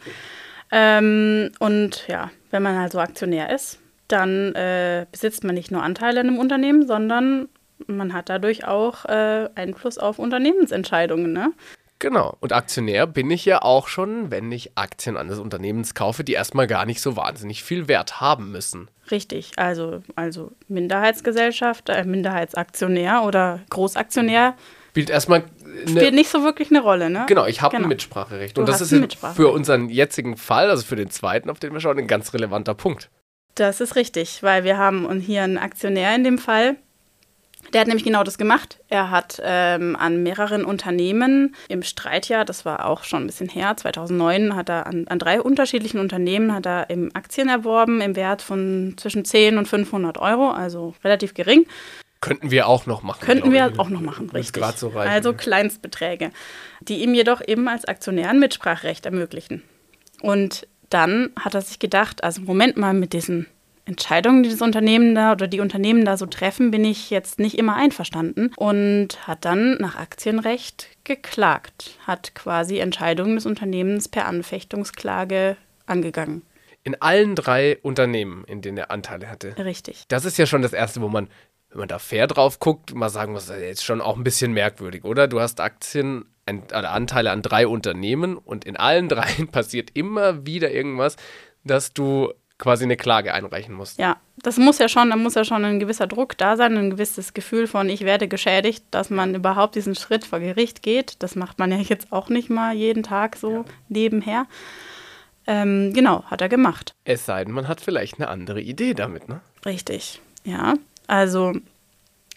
Ähm, 0.71 1.51
und 1.59 2.07
ja, 2.07 2.31
wenn 2.51 2.63
man 2.63 2.77
also 2.77 3.01
Aktionär 3.01 3.51
ist, 3.55 3.81
dann 4.09 4.55
äh, 4.55 5.07
besitzt 5.11 5.45
man 5.45 5.55
nicht 5.55 5.71
nur 5.71 5.83
Anteile 5.83 6.21
an 6.21 6.29
einem 6.29 6.39
Unternehmen, 6.39 6.87
sondern 6.87 7.49
man 7.87 8.13
hat 8.13 8.29
dadurch 8.29 8.67
auch 8.67 9.05
äh, 9.07 9.49
Einfluss 9.55 9.99
auf 9.99 10.19
Unternehmensentscheidungen. 10.19 11.33
Ne? 11.33 11.53
Genau. 11.99 12.37
Und 12.41 12.53
Aktionär 12.53 13.07
bin 13.07 13.31
ich 13.31 13.45
ja 13.45 13.63
auch 13.63 13.89
schon, 13.89 14.31
wenn 14.31 14.53
ich 14.53 14.77
Aktien 14.77 15.17
eines 15.17 15.39
Unternehmens 15.39 15.95
kaufe, 15.95 16.25
die 16.25 16.35
erstmal 16.35 16.67
gar 16.67 16.85
nicht 16.85 17.01
so 17.01 17.17
wahnsinnig 17.17 17.63
viel 17.65 17.89
Wert 17.89 18.21
haben 18.21 18.51
müssen. 18.53 18.89
Richtig, 19.11 19.53
also, 19.57 20.03
also 20.15 20.53
Minderheitsgesellschaft, 20.69 21.89
äh, 21.89 22.05
Minderheitsaktionär 22.05 23.23
oder 23.25 23.61
Großaktionär 23.71 24.55
Spielt 24.91 25.11
erstmal 25.11 25.45
spielt 25.85 25.99
eine. 26.07 26.13
nicht 26.13 26.31
so 26.31 26.43
wirklich 26.43 26.71
eine 26.71 26.81
Rolle. 26.81 27.11
Ne? 27.11 27.27
Genau, 27.29 27.45
ich 27.45 27.61
habe 27.61 27.75
ein 27.77 27.83
Genau. 27.83 27.89
Mitspracherecht. 27.89 28.57
Du 28.57 28.63
Und 28.63 28.69
das 28.69 28.81
ist 28.81 28.93
ein 28.95 29.07
für 29.35 29.51
unseren 29.53 29.91
jetzigen 29.91 30.39
Fall, 30.39 30.71
also 30.71 30.87
für 30.87 30.97
den 30.97 31.11
zweiten, 31.11 31.51
auf 31.51 31.59
den 31.59 31.75
wir 31.75 31.81
schauen, 31.81 31.99
ein 31.99 32.07
ganz 32.07 32.33
relevanter 32.33 32.75
Punkt. 32.75 33.11
Das 33.57 33.83
ist 33.83 33.95
richtig, 33.95 34.43
weil 34.43 34.65
wir 34.65 34.79
haben 34.79 35.21
hier 35.21 35.43
einen 35.43 35.59
Aktionär 35.59 36.15
in 36.15 36.25
dem 36.25 36.39
Fall, 36.39 36.77
der 37.73 37.81
hat 37.81 37.89
nämlich 37.89 38.05
genau 38.05 38.23
das 38.25 38.39
gemacht. 38.39 38.81
Er 38.89 39.11
hat 39.11 39.41
ähm, 39.43 39.97
an 39.97 40.23
mehreren 40.23 40.65
Unternehmen 40.65 41.55
im 41.69 41.83
Streitjahr, 41.83 42.45
das 42.45 42.65
war 42.65 42.87
auch 42.87 43.05
schon 43.05 43.25
ein 43.25 43.27
bisschen 43.27 43.49
her, 43.49 43.77
2009, 43.77 44.57
hat 44.57 44.69
er 44.69 44.87
an, 44.87 45.07
an 45.09 45.19
drei 45.19 45.41
unterschiedlichen 45.41 45.99
Unternehmen 45.99 46.53
hat 46.55 46.67
er 46.67 46.91
im 46.91 47.11
Aktien 47.15 47.49
erworben 47.49 48.01
im 48.01 48.17
Wert 48.17 48.43
von 48.43 48.95
zwischen 48.97 49.25
10 49.25 49.59
und 49.59 49.67
500 49.67 50.19
Euro, 50.19 50.51
also 50.51 50.95
relativ 51.05 51.35
gering. 51.35 51.67
Könnten 52.21 52.51
wir 52.51 52.67
auch 52.67 52.87
noch 52.87 53.03
machen. 53.03 53.21
Könnten 53.25 53.53
wir 53.53 53.73
auch 53.77 53.89
noch 53.89 54.01
machen, 54.01 54.31
richtig. 54.31 54.65
So 54.77 54.89
reichen, 54.89 55.13
also 55.13 55.33
Kleinstbeträge, 55.33 56.31
die 56.81 57.03
ihm 57.03 57.15
jedoch 57.15 57.43
eben 57.47 57.69
als 57.69 57.85
Aktionär 57.85 58.31
ein 58.31 58.41
Mitspracherecht 58.41 59.07
ermöglichen. 59.07 59.63
Und 60.23 60.67
dann 60.91 61.31
hat 61.39 61.55
er 61.55 61.61
sich 61.61 61.79
gedacht, 61.79 62.25
also 62.25 62.41
Moment 62.43 62.77
mal 62.77 62.95
mit 62.95 63.13
diesen 63.13 63.47
Entscheidungen, 63.87 64.43
die 64.43 64.51
das 64.51 64.61
Unternehmen 64.61 65.15
da 65.15 65.33
oder 65.33 65.47
die 65.47 65.61
Unternehmen 65.61 66.05
da 66.05 66.17
so 66.17 66.27
treffen, 66.27 66.73
bin 66.73 66.85
ich 66.85 67.09
jetzt 67.11 67.39
nicht 67.39 67.57
immer 67.57 67.77
einverstanden 67.77 68.53
und 68.57 69.27
hat 69.29 69.45
dann 69.45 69.79
nach 69.79 69.97
Aktienrecht 69.97 70.89
geklagt, 71.05 71.97
hat 72.05 72.35
quasi 72.35 72.79
Entscheidungen 72.79 73.37
des 73.37 73.47
Unternehmens 73.47 74.09
per 74.09 74.27
Anfechtungsklage 74.27 75.57
angegangen. 75.87 76.43
In 76.83 77.01
allen 77.01 77.37
drei 77.37 77.79
Unternehmen, 77.79 78.45
in 78.45 78.61
denen 78.61 78.77
er 78.77 78.91
Anteile 78.91 79.31
hatte. 79.31 79.57
Richtig. 79.57 80.05
Das 80.09 80.25
ist 80.25 80.37
ja 80.37 80.47
schon 80.47 80.63
das 80.63 80.73
Erste, 80.73 81.01
wo 81.01 81.09
man, 81.09 81.29
wenn 81.71 81.79
man 81.79 81.89
da 81.89 82.01
fair 82.01 82.27
drauf 82.27 82.59
guckt, 82.59 82.93
mal 82.93 83.09
sagen 83.09 83.33
muss, 83.33 83.47
das 83.47 83.59
ist 83.59 83.63
jetzt 83.63 83.85
schon 83.85 84.01
auch 84.01 84.17
ein 84.17 84.25
bisschen 84.25 84.53
merkwürdig, 84.53 85.05
oder? 85.05 85.29
Du 85.29 85.41
hast 85.41 85.61
Aktien 85.61 86.25
oder 86.49 86.91
Anteile 86.91 87.31
an 87.31 87.43
drei 87.43 87.69
Unternehmen 87.69 88.37
und 88.37 88.65
in 88.65 88.77
allen 88.77 89.09
dreien 89.09 89.47
passiert 89.49 89.91
immer 89.95 90.45
wieder 90.45 90.73
irgendwas, 90.73 91.17
dass 91.63 91.93
du 91.93 92.33
quasi 92.59 92.85
eine 92.85 92.97
Klage 92.97 93.35
einreichen 93.35 93.75
musst. 93.75 93.99
Ja, 93.99 94.17
das 94.39 94.57
muss 94.57 94.79
ja 94.79 94.89
schon, 94.89 95.11
da 95.11 95.17
muss 95.17 95.35
ja 95.35 95.45
schon 95.45 95.65
ein 95.65 95.81
gewisser 95.81 96.07
Druck 96.07 96.37
da 96.39 96.57
sein, 96.57 96.77
ein 96.77 96.91
gewisses 96.91 97.35
Gefühl 97.35 97.67
von, 97.67 97.89
ich 97.89 98.03
werde 98.03 98.29
geschädigt, 98.29 98.85
dass 98.91 99.11
man 99.11 99.35
überhaupt 99.35 99.75
diesen 99.75 99.95
Schritt 99.95 100.25
vor 100.25 100.41
Gericht 100.41 100.83
geht. 100.83 101.23
Das 101.23 101.37
macht 101.37 101.59
man 101.59 101.71
ja 101.71 101.79
jetzt 101.79 102.13
auch 102.13 102.29
nicht 102.29 102.51
mal 102.51 102.75
jeden 102.75 103.03
Tag 103.03 103.37
so 103.37 103.51
ja. 103.51 103.65
nebenher. 103.89 104.47
Ähm, 105.47 105.93
genau, 105.93 106.25
hat 106.25 106.41
er 106.41 106.49
gemacht. 106.49 106.95
Es 107.05 107.27
sei 107.27 107.45
denn, 107.45 107.55
man 107.55 107.69
hat 107.69 107.81
vielleicht 107.81 108.19
eine 108.19 108.29
andere 108.29 108.61
Idee 108.61 108.95
damit, 108.95 109.29
ne? 109.29 109.41
Richtig, 109.65 110.21
ja. 110.45 110.75
Also, 111.07 111.53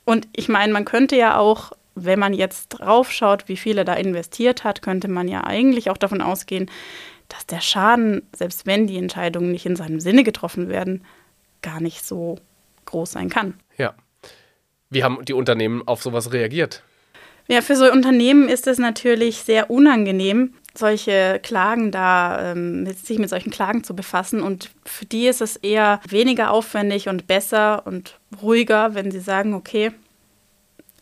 und 0.05 0.27
ich 0.35 0.47
meine, 0.47 0.73
man 0.73 0.85
könnte 0.85 1.15
ja 1.15 1.37
auch, 1.37 1.71
wenn 1.95 2.19
man 2.19 2.33
jetzt 2.33 2.69
draufschaut, 2.69 3.47
wie 3.47 3.57
viel 3.57 3.79
er 3.79 3.85
da 3.85 3.93
investiert 3.93 4.63
hat, 4.63 4.81
könnte 4.81 5.07
man 5.07 5.27
ja 5.27 5.43
eigentlich 5.43 5.89
auch 5.89 5.97
davon 5.97 6.21
ausgehen, 6.21 6.69
dass 7.29 7.45
der 7.45 7.61
Schaden, 7.61 8.23
selbst 8.35 8.65
wenn 8.65 8.87
die 8.87 8.97
Entscheidungen 8.97 9.51
nicht 9.51 9.65
in 9.65 9.75
seinem 9.75 9.99
Sinne 10.01 10.23
getroffen 10.23 10.67
werden, 10.67 11.05
gar 11.61 11.79
nicht 11.79 12.05
so 12.05 12.37
groß 12.85 13.11
sein 13.11 13.29
kann. 13.29 13.53
Ja. 13.77 13.93
Wie 14.89 15.03
haben 15.03 15.23
die 15.23 15.33
Unternehmen 15.33 15.87
auf 15.87 16.01
sowas 16.01 16.33
reagiert? 16.33 16.83
Ja, 17.47 17.61
für 17.61 17.75
so 17.75 17.91
Unternehmen 17.91 18.49
ist 18.49 18.67
es 18.67 18.77
natürlich 18.77 19.37
sehr 19.37 19.71
unangenehm, 19.71 20.53
solche 20.75 21.39
Klagen 21.41 21.91
da, 21.91 22.51
ähm, 22.51 22.85
sich 22.93 23.17
mit 23.17 23.29
solchen 23.29 23.49
Klagen 23.51 23.83
zu 23.83 23.95
befassen. 23.95 24.41
Und 24.41 24.69
für 24.85 25.05
die 25.05 25.27
ist 25.27 25.41
es 25.41 25.55
eher 25.55 25.99
weniger 26.07 26.51
aufwendig 26.51 27.09
und 27.09 27.27
besser 27.27 27.87
und 27.87 28.19
ruhiger, 28.41 28.93
wenn 28.93 29.09
sie 29.09 29.19
sagen, 29.19 29.53
okay, 29.53 29.91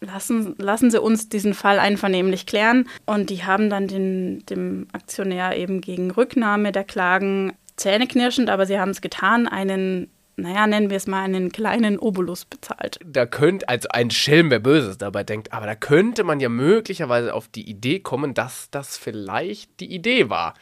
lassen, 0.02 0.56
lassen 0.58 0.92
Sie 0.92 1.02
uns 1.02 1.30
diesen 1.30 1.54
Fall 1.54 1.80
einvernehmlich 1.80 2.46
klären. 2.46 2.88
Und 3.06 3.30
die 3.30 3.44
haben 3.44 3.70
dann 3.70 3.88
den, 3.88 4.46
dem 4.48 4.88
Aktionär 4.94 5.58
eben 5.58 5.82
gegen 5.82 6.12
Rücknahme 6.12 6.72
der 6.72 6.84
Klagen 6.84 7.54
zähneknirschend, 7.76 8.50
aber 8.50 8.66
sie 8.66 8.80
haben 8.80 8.92
es 8.92 9.02
getan, 9.02 9.48
einen 9.48 10.10
naja, 10.40 10.68
nennen 10.68 10.92
wir 10.92 10.98
es 10.98 11.08
mal 11.08 11.24
einen 11.24 11.52
kleinen 11.52 11.98
Obolus 11.98 12.46
bezahlt. 12.46 13.00
Da 13.04 13.26
könnte, 13.26 13.68
also 13.68 13.90
ein 13.90 14.12
Schelm, 14.12 14.52
wer 14.52 14.60
Böses 14.60 15.00
dabei 15.00 15.24
denkt, 15.24 15.52
aber 15.52 15.66
da 15.66 15.74
könnte 15.74 16.24
man 16.24 16.40
ja 16.40 16.48
möglicherweise 16.48 17.34
auf 17.34 17.48
die 17.48 17.68
Idee 17.68 18.00
kommen, 18.02 18.36
dass 18.36 18.70
das 18.70 18.98
vielleicht 18.98 19.80
die 19.80 19.92
Idee 19.92 20.30
war 20.30 20.54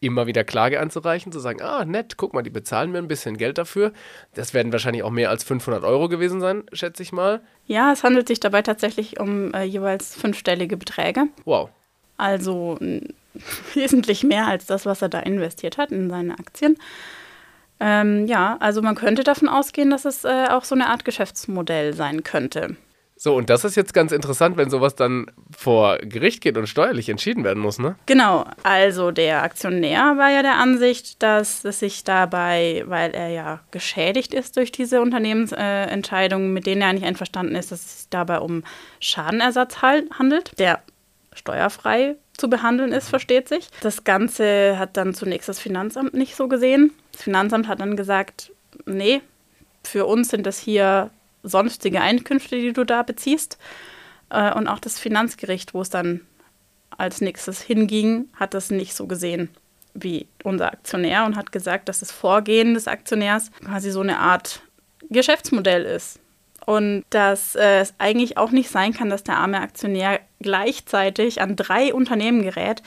immer 0.00 0.26
wieder 0.26 0.44
Klage 0.44 0.80
anzureichen, 0.80 1.32
zu 1.32 1.40
sagen, 1.40 1.62
ah, 1.62 1.84
nett, 1.84 2.16
guck 2.16 2.34
mal, 2.34 2.42
die 2.42 2.50
bezahlen 2.50 2.92
mir 2.92 2.98
ein 2.98 3.08
bisschen 3.08 3.36
Geld 3.36 3.58
dafür. 3.58 3.92
Das 4.34 4.54
werden 4.54 4.72
wahrscheinlich 4.72 5.02
auch 5.02 5.10
mehr 5.10 5.30
als 5.30 5.44
500 5.44 5.84
Euro 5.84 6.08
gewesen 6.08 6.40
sein, 6.40 6.64
schätze 6.72 7.02
ich 7.02 7.12
mal. 7.12 7.40
Ja, 7.66 7.92
es 7.92 8.04
handelt 8.04 8.28
sich 8.28 8.40
dabei 8.40 8.62
tatsächlich 8.62 9.20
um 9.20 9.52
äh, 9.54 9.64
jeweils 9.64 10.14
fünfstellige 10.14 10.76
Beträge. 10.76 11.28
Wow. 11.44 11.70
Also 12.16 12.78
wesentlich 13.74 14.24
mehr 14.24 14.46
als 14.46 14.66
das, 14.66 14.86
was 14.86 15.02
er 15.02 15.08
da 15.08 15.20
investiert 15.20 15.78
hat 15.78 15.90
in 15.90 16.10
seine 16.10 16.38
Aktien. 16.38 16.76
Ähm, 17.80 18.26
ja, 18.26 18.56
also 18.60 18.82
man 18.82 18.94
könnte 18.94 19.24
davon 19.24 19.48
ausgehen, 19.48 19.90
dass 19.90 20.04
es 20.04 20.24
äh, 20.24 20.46
auch 20.48 20.64
so 20.64 20.74
eine 20.74 20.88
Art 20.88 21.04
Geschäftsmodell 21.04 21.92
sein 21.92 22.22
könnte. 22.22 22.76
So, 23.16 23.36
und 23.36 23.48
das 23.48 23.64
ist 23.64 23.76
jetzt 23.76 23.94
ganz 23.94 24.10
interessant, 24.10 24.56
wenn 24.56 24.70
sowas 24.70 24.96
dann 24.96 25.26
vor 25.56 25.98
Gericht 25.98 26.40
geht 26.40 26.58
und 26.58 26.66
steuerlich 26.66 27.08
entschieden 27.08 27.44
werden 27.44 27.62
muss, 27.62 27.78
ne? 27.78 27.94
Genau, 28.06 28.44
also 28.64 29.12
der 29.12 29.42
Aktionär 29.44 30.14
war 30.16 30.30
ja 30.30 30.42
der 30.42 30.56
Ansicht, 30.56 31.22
dass 31.22 31.64
es 31.64 31.78
sich 31.78 32.02
dabei, 32.02 32.82
weil 32.86 33.12
er 33.12 33.28
ja 33.28 33.60
geschädigt 33.70 34.34
ist 34.34 34.56
durch 34.56 34.72
diese 34.72 35.00
Unternehmensentscheidungen, 35.00 36.48
äh, 36.48 36.52
mit 36.52 36.66
denen 36.66 36.82
er 36.82 36.92
nicht 36.92 37.06
einverstanden 37.06 37.54
ist, 37.54 37.70
dass 37.70 37.84
es 37.84 38.00
sich 38.00 38.10
dabei 38.10 38.40
um 38.40 38.64
Schadenersatz 38.98 39.80
handelt, 39.80 40.58
der 40.58 40.80
steuerfrei 41.32 42.16
zu 42.36 42.50
behandeln 42.50 42.92
ist, 42.92 43.08
versteht 43.08 43.48
sich. 43.48 43.68
Das 43.80 44.02
Ganze 44.02 44.78
hat 44.78 44.96
dann 44.96 45.14
zunächst 45.14 45.48
das 45.48 45.60
Finanzamt 45.60 46.14
nicht 46.14 46.34
so 46.34 46.48
gesehen. 46.48 46.92
Das 47.12 47.22
Finanzamt 47.22 47.68
hat 47.68 47.80
dann 47.80 47.96
gesagt, 47.96 48.50
nee, 48.86 49.20
für 49.84 50.06
uns 50.06 50.30
sind 50.30 50.46
das 50.46 50.58
hier 50.58 51.10
sonstige 51.44 52.00
Einkünfte, 52.00 52.56
die 52.56 52.72
du 52.72 52.84
da 52.84 53.02
beziehst. 53.02 53.58
Äh, 54.30 54.52
und 54.54 54.66
auch 54.66 54.80
das 54.80 54.98
Finanzgericht, 54.98 55.74
wo 55.74 55.82
es 55.82 55.90
dann 55.90 56.20
als 56.90 57.20
nächstes 57.20 57.60
hinging, 57.60 58.28
hat 58.34 58.54
das 58.54 58.70
nicht 58.70 58.94
so 58.94 59.06
gesehen 59.06 59.50
wie 59.94 60.26
unser 60.42 60.72
Aktionär 60.72 61.24
und 61.24 61.36
hat 61.36 61.52
gesagt, 61.52 61.88
dass 61.88 62.00
das 62.00 62.10
Vorgehen 62.10 62.74
des 62.74 62.88
Aktionärs 62.88 63.52
quasi 63.64 63.92
so 63.92 64.00
eine 64.00 64.18
Art 64.18 64.60
Geschäftsmodell 65.08 65.84
ist. 65.84 66.18
Und 66.66 67.04
dass 67.10 67.54
äh, 67.54 67.80
es 67.80 67.94
eigentlich 67.98 68.38
auch 68.38 68.50
nicht 68.50 68.70
sein 68.70 68.94
kann, 68.94 69.10
dass 69.10 69.22
der 69.22 69.36
arme 69.36 69.60
Aktionär 69.60 70.20
gleichzeitig 70.40 71.40
an 71.40 71.56
drei 71.56 71.94
Unternehmen 71.94 72.42
gerät, 72.42 72.82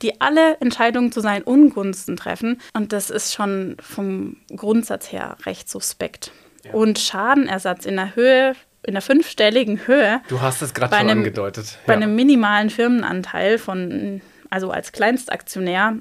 die 0.00 0.20
alle 0.20 0.56
Entscheidungen 0.60 1.12
zu 1.12 1.20
seinen 1.20 1.42
Ungunsten 1.42 2.16
treffen. 2.16 2.60
Und 2.72 2.92
das 2.92 3.10
ist 3.10 3.34
schon 3.34 3.76
vom 3.80 4.36
Grundsatz 4.54 5.12
her 5.12 5.36
recht 5.44 5.68
suspekt 5.68 6.32
und 6.72 6.98
Schadenersatz 6.98 7.86
in 7.86 7.96
der 7.96 8.14
Höhe, 8.14 8.54
in 8.82 8.94
der 8.94 9.02
fünfstelligen 9.02 9.86
Höhe. 9.86 10.20
Du 10.28 10.40
hast 10.40 10.62
es 10.62 10.74
gerade 10.74 10.94
schon 10.94 11.08
einem, 11.08 11.18
angedeutet. 11.18 11.72
Ja. 11.72 11.78
Bei 11.86 11.94
einem 11.94 12.14
minimalen 12.14 12.70
Firmenanteil 12.70 13.58
von, 13.58 14.20
also 14.48 14.70
als 14.70 14.92
Kleinstaktionär, 14.92 15.96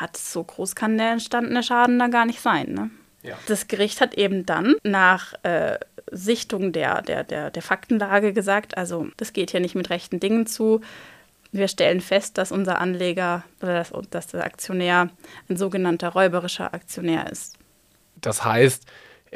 ja, 0.00 0.08
so 0.16 0.42
groß 0.42 0.74
kann 0.74 0.98
der 0.98 1.12
entstandene 1.12 1.62
Schaden 1.62 1.98
da 1.98 2.08
gar 2.08 2.26
nicht 2.26 2.40
sein. 2.40 2.72
Ne? 2.72 2.90
Ja. 3.22 3.38
Das 3.46 3.68
Gericht 3.68 4.00
hat 4.00 4.14
eben 4.14 4.44
dann 4.44 4.74
nach 4.82 5.34
äh, 5.44 5.78
Sichtung 6.10 6.72
der, 6.72 7.02
der, 7.02 7.24
der, 7.24 7.50
der 7.50 7.62
Faktenlage 7.62 8.32
gesagt, 8.32 8.76
also 8.76 9.08
das 9.16 9.32
geht 9.32 9.50
hier 9.50 9.60
nicht 9.60 9.74
mit 9.74 9.90
rechten 9.90 10.20
Dingen 10.20 10.46
zu. 10.46 10.80
Wir 11.52 11.68
stellen 11.68 12.00
fest, 12.00 12.36
dass 12.36 12.50
unser 12.50 12.80
Anleger 12.80 13.44
oder 13.62 13.74
dass, 13.74 13.92
dass 14.10 14.26
der 14.26 14.44
Aktionär 14.44 15.10
ein 15.48 15.56
sogenannter 15.56 16.08
räuberischer 16.08 16.74
Aktionär 16.74 17.30
ist. 17.30 17.56
Das 18.20 18.44
heißt, 18.44 18.86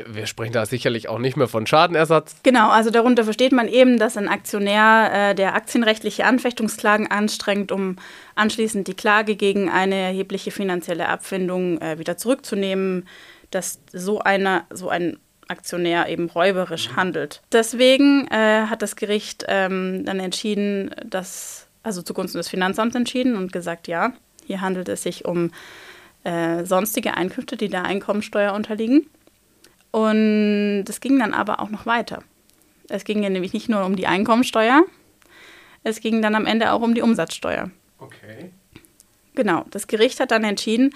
wir 0.06 0.26
sprechen 0.26 0.52
da 0.52 0.66
sicherlich 0.66 1.08
auch 1.08 1.18
nicht 1.18 1.36
mehr 1.36 1.48
von 1.48 1.66
Schadenersatz. 1.66 2.36
Genau, 2.42 2.70
also 2.70 2.90
darunter 2.90 3.24
versteht 3.24 3.52
man 3.52 3.68
eben, 3.68 3.98
dass 3.98 4.16
ein 4.16 4.28
Aktionär 4.28 5.10
äh, 5.12 5.34
der 5.34 5.54
aktienrechtliche 5.54 6.24
Anfechtungsklagen 6.24 7.10
anstrengt, 7.10 7.72
um 7.72 7.96
anschließend 8.34 8.86
die 8.88 8.94
Klage 8.94 9.36
gegen 9.36 9.68
eine 9.70 9.96
erhebliche 9.96 10.50
finanzielle 10.50 11.08
Abfindung 11.08 11.80
äh, 11.80 11.98
wieder 11.98 12.16
zurückzunehmen, 12.16 13.06
dass 13.50 13.80
so, 13.92 14.20
einer, 14.20 14.64
so 14.70 14.88
ein 14.88 15.18
Aktionär 15.48 16.08
eben 16.08 16.28
räuberisch 16.28 16.90
handelt. 16.94 17.42
Deswegen 17.52 18.28
äh, 18.28 18.66
hat 18.66 18.82
das 18.82 18.96
Gericht 18.96 19.44
ähm, 19.48 20.04
dann 20.04 20.20
entschieden, 20.20 20.90
dass, 21.04 21.68
also 21.82 22.02
zugunsten 22.02 22.38
des 22.38 22.48
Finanzamts 22.48 22.94
entschieden 22.94 23.36
und 23.36 23.52
gesagt, 23.52 23.88
ja, 23.88 24.12
hier 24.46 24.60
handelt 24.60 24.88
es 24.88 25.02
sich 25.02 25.24
um 25.24 25.50
äh, 26.24 26.64
sonstige 26.64 27.16
Einkünfte, 27.16 27.56
die 27.56 27.68
der 27.68 27.84
Einkommensteuer 27.84 28.52
unterliegen. 28.52 29.08
Und 29.90 30.84
es 30.88 31.00
ging 31.00 31.18
dann 31.18 31.34
aber 31.34 31.60
auch 31.60 31.70
noch 31.70 31.86
weiter. 31.86 32.22
Es 32.88 33.04
ging 33.04 33.22
ja 33.22 33.30
nämlich 33.30 33.52
nicht 33.52 33.68
nur 33.68 33.84
um 33.84 33.96
die 33.96 34.06
Einkommensteuer, 34.06 34.84
es 35.84 36.00
ging 36.00 36.22
dann 36.22 36.34
am 36.34 36.46
Ende 36.46 36.72
auch 36.72 36.80
um 36.80 36.94
die 36.94 37.02
Umsatzsteuer. 37.02 37.70
Okay. 37.98 38.50
Genau, 39.34 39.64
das 39.70 39.86
Gericht 39.86 40.20
hat 40.20 40.30
dann 40.30 40.44
entschieden, 40.44 40.94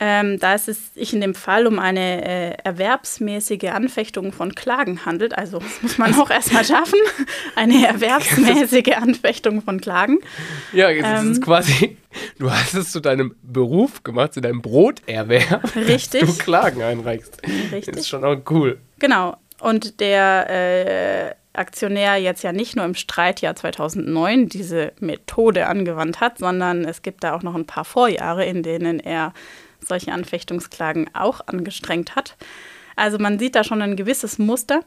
Ähm, 0.00 0.40
da 0.40 0.54
es 0.54 0.66
sich 0.66 1.12
in 1.12 1.20
dem 1.20 1.36
Fall 1.36 1.68
um 1.68 1.78
eine 1.78 2.24
äh, 2.24 2.56
erwerbsmäßige 2.64 3.70
Anfechtung 3.72 4.32
von 4.32 4.54
Klagen 4.54 5.06
handelt, 5.06 5.38
also 5.38 5.60
das 5.60 5.82
muss 5.82 5.98
man 5.98 6.14
auch 6.14 6.30
erstmal 6.30 6.64
schaffen, 6.64 6.98
eine 7.56 7.86
erwerbsmäßige 7.86 8.96
Anfechtung 8.96 9.62
von 9.62 9.80
Klagen. 9.80 10.18
Ja, 10.72 10.90
jetzt 10.90 11.06
ähm, 11.06 11.30
ist 11.30 11.38
es 11.38 11.40
quasi, 11.40 11.96
du 12.40 12.50
hast 12.50 12.74
es 12.74 12.90
zu 12.90 12.98
deinem 12.98 13.36
Beruf 13.42 14.02
gemacht, 14.02 14.34
zu 14.34 14.40
deinem 14.40 14.62
Broterwerb, 14.62 15.76
richtig. 15.76 16.22
dass 16.22 16.38
du 16.38 16.42
Klagen 16.42 16.82
einreichst. 16.82 17.40
Richtig. 17.70 17.94
Das 17.94 17.96
ist 18.02 18.08
schon 18.08 18.24
auch 18.24 18.38
cool. 18.50 18.80
Genau. 18.98 19.36
Und 19.60 20.00
der 20.00 20.50
äh, 20.50 21.34
Aktionär 21.54 22.16
jetzt 22.16 22.42
ja 22.42 22.52
nicht 22.52 22.74
nur 22.74 22.84
im 22.84 22.96
Streitjahr 22.96 23.54
2009 23.54 24.48
diese 24.48 24.92
Methode 24.98 25.68
angewandt 25.68 26.20
hat, 26.20 26.38
sondern 26.38 26.84
es 26.84 27.02
gibt 27.02 27.22
da 27.22 27.34
auch 27.34 27.42
noch 27.42 27.54
ein 27.54 27.66
paar 27.66 27.84
Vorjahre, 27.84 28.44
in 28.44 28.64
denen 28.64 28.98
er 28.98 29.32
solche 29.86 30.12
Anfechtungsklagen 30.12 31.10
auch 31.14 31.40
angestrengt 31.46 32.16
hat. 32.16 32.36
Also 32.96 33.18
man 33.18 33.38
sieht 33.38 33.54
da 33.54 33.64
schon 33.64 33.82
ein 33.82 33.96
gewisses 33.96 34.38
Muster. 34.38 34.80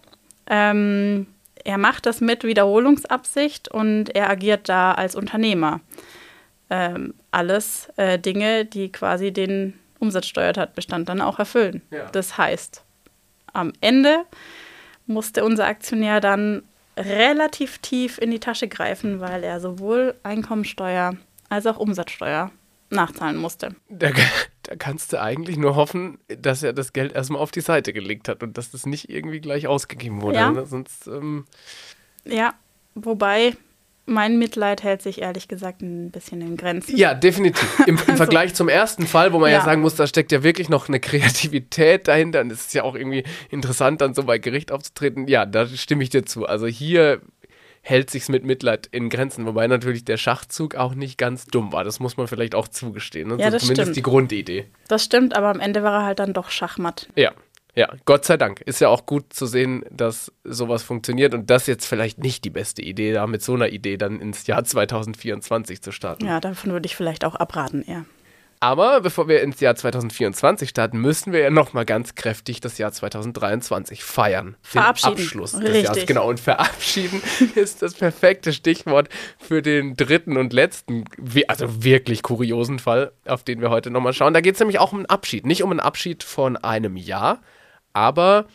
Ähm, 0.48 1.28
er 1.64 1.78
macht 1.78 2.06
das 2.06 2.22
mit 2.22 2.44
Wiederholungsabsicht 2.44 3.68
und 3.68 4.16
er 4.16 4.30
agiert 4.30 4.70
da 4.70 4.94
als 4.94 5.16
Unternehmer. 5.16 5.82
Ähm, 6.70 7.14
alles 7.32 7.90
äh, 7.98 8.20
Dinge, 8.20 8.66
die 8.66 8.92
quasi 8.92 9.32
den 9.32 9.74
Umsatzsteuertatbestand 10.00 11.10
dann 11.10 11.22
auch 11.22 11.40
erfüllen. 11.40 11.82
Ja. 11.92 12.10
Das 12.12 12.38
heißt, 12.38 12.84
am 13.54 13.74
Ende 13.82 14.26
musste 15.08 15.44
unser 15.44 15.66
Aktionär 15.66 16.20
dann 16.20 16.64
relativ 16.98 17.78
tief 17.80 18.18
in 18.18 18.32
die 18.32 18.40
Tasche 18.40 18.68
greifen, 18.68 19.20
weil 19.20 19.44
er 19.44 19.60
sowohl 19.60 20.16
Einkommensteuer 20.24 21.16
als 21.50 21.66
auch 21.66 21.78
Umsatzsteuer 21.78 22.52
nachzahlen 22.90 23.38
musste. 23.38 23.76
Da, 23.90 24.12
da, 24.68 24.76
kannst 24.76 25.14
du 25.14 25.22
eigentlich 25.22 25.58
nur 25.58 25.76
hoffen, 25.76 26.20
dass 26.28 26.64
er 26.64 26.74
das 26.74 26.94
Geld 26.94 27.14
erstmal 27.14 27.42
auf 27.42 27.52
die 27.52 27.62
Seite 27.62 27.94
gelegt 27.94 28.28
hat 28.30 28.44
und 28.44 28.58
dass 28.58 28.72
das 28.72 28.86
nicht 28.86 29.10
irgendwie 29.10 29.42
gleich 29.42 29.68
ausgegeben 29.68 30.22
wurde. 30.22 30.38
Ja, 30.38 30.52
ne? 30.52 30.66
Sonst, 30.66 31.08
ähm 31.08 31.46
ja 32.26 32.54
wobei 33.06 33.54
mein 34.10 34.40
Mitleid 34.40 34.84
hält 34.84 35.02
sich 35.02 35.22
ehrlich 35.22 35.50
gesagt 35.50 35.82
ein 35.82 36.12
bisschen 36.12 36.40
in 36.40 36.56
Grenzen. 36.56 36.96
Ja, 36.96 37.14
definitiv. 37.14 37.80
Im, 37.86 37.96
im 37.96 37.98
also, 38.00 38.16
Vergleich 38.16 38.54
zum 38.54 38.70
ersten 38.70 39.06
Fall, 39.06 39.34
wo 39.34 39.40
man 39.40 39.52
ja. 39.52 39.58
ja. 39.58 39.66
sagen 39.66 39.82
muss, 39.82 39.96
da 39.96 40.08
steckt 40.08 40.32
ja 40.32 40.44
wirklich 40.44 40.70
noch 40.70 40.88
eine 40.88 41.02
Kreativität 41.02 42.08
dahinter 42.08 42.40
und 42.42 42.52
es 42.52 42.68
ist 42.68 42.74
ja 42.74 42.84
auch 42.84 42.96
irgendwie 42.96 43.26
interessant, 43.50 44.00
dann 44.00 44.14
so 44.14 44.24
bei 44.24 44.38
Gericht 44.38 44.72
aufzutreten. 44.72 45.28
Ja, 45.28 45.46
da 45.46 45.68
stimme 45.68 46.04
ich 46.04 46.10
dir 46.10 46.26
zu. 46.26 46.46
Also 46.46 46.68
hier 46.68 47.22
hält 47.88 48.10
sich's 48.10 48.28
mit 48.28 48.44
Mitleid 48.44 48.88
in 48.92 49.10
Grenzen, 49.10 49.46
wobei 49.46 49.68
natürlich 49.68 50.04
der 50.04 50.18
Schachzug 50.18 50.76
auch 50.76 50.94
nicht 50.94 51.18
ganz 51.18 51.46
dumm 51.46 51.72
war. 51.72 51.84
Das 51.84 52.00
muss 52.00 52.18
man 52.18 52.28
vielleicht 52.28 52.54
auch 52.54 52.68
zugestehen. 52.68 53.30
Ne? 53.30 53.38
Ja, 53.40 53.50
das 53.50 53.62
zumindest 53.62 53.88
stimmt. 53.88 53.96
die 53.96 54.02
Grundidee. 54.02 54.66
Das 54.88 55.04
stimmt, 55.04 55.36
aber 55.36 55.48
am 55.50 55.60
Ende 55.60 55.84
war 55.84 56.02
er 56.02 56.06
halt 56.06 56.20
dann 56.20 56.34
doch 56.34 56.50
Schachmatt. 56.50 57.08
Ja, 57.16 57.32
ja, 57.76 57.94
Gott 58.06 58.26
sei 58.26 58.38
Dank. 58.38 58.62
Ist 58.62 58.82
ja 58.82 58.90
auch 58.90 59.06
gut 59.06 59.32
zu 59.34 59.46
sehen, 59.46 59.86
dass 59.92 60.34
sowas 60.44 60.82
funktioniert 60.82 61.36
und 61.36 61.52
das 61.52 61.68
jetzt 61.68 61.86
vielleicht 61.86 62.18
nicht 62.18 62.44
die 62.44 62.50
beste 62.50 62.82
Idee, 62.82 63.14
da 63.14 63.28
mit 63.28 63.44
so 63.44 63.54
einer 63.54 63.70
Idee 63.70 63.98
dann 63.98 64.20
ins 64.20 64.48
Jahr 64.48 64.64
2024 64.66 65.82
zu 65.82 65.92
starten. 65.92 66.26
Ja, 66.26 66.40
davon 66.40 66.72
würde 66.72 66.88
ich 66.88 66.96
vielleicht 66.96 67.24
auch 67.24 67.36
abraten, 67.36 67.84
eher. 67.84 68.06
Aber 68.60 69.02
bevor 69.02 69.28
wir 69.28 69.42
ins 69.42 69.60
Jahr 69.60 69.76
2024 69.76 70.70
starten, 70.70 71.00
müssen 71.00 71.32
wir 71.32 71.42
ja 71.42 71.50
nochmal 71.52 71.86
ganz 71.86 72.16
kräftig 72.16 72.60
das 72.60 72.78
Jahr 72.80 72.92
2023 72.92 74.04
feiern. 74.04 74.56
Verabschieden. 74.62 75.16
Den 75.16 75.24
Abschluss 75.24 75.52
des 75.52 75.62
Richtig. 75.62 75.84
Jahres. 75.84 76.06
Genau, 76.08 76.28
und 76.28 76.40
verabschieden 76.40 77.22
ist 77.56 77.84
das 77.84 77.94
perfekte 77.94 78.54
Stichwort 78.54 79.10
für 79.38 79.62
den 79.62 79.96
dritten 79.96 80.38
und 80.38 80.54
letzten, 80.54 81.06
also 81.48 81.84
wirklich 81.84 82.24
kuriosen 82.24 82.80
Fall, 82.80 83.12
auf 83.26 83.44
den 83.44 83.62
wir 83.62 83.70
heute 83.70 83.92
nochmal 83.92 84.14
schauen. 84.14 84.34
Da 84.34 84.42
geht 84.42 84.56
es 84.56 84.60
nämlich 84.60 84.80
auch 84.80 84.92
um 84.92 85.00
einen 85.00 85.06
Abschied. 85.06 85.46
Nicht 85.46 85.62
um 85.62 85.70
einen 85.70 85.80
Abschied 85.80 86.24
von 86.24 86.58
einem 86.58 86.98
Jahr, 86.98 87.42
aber 87.94 88.48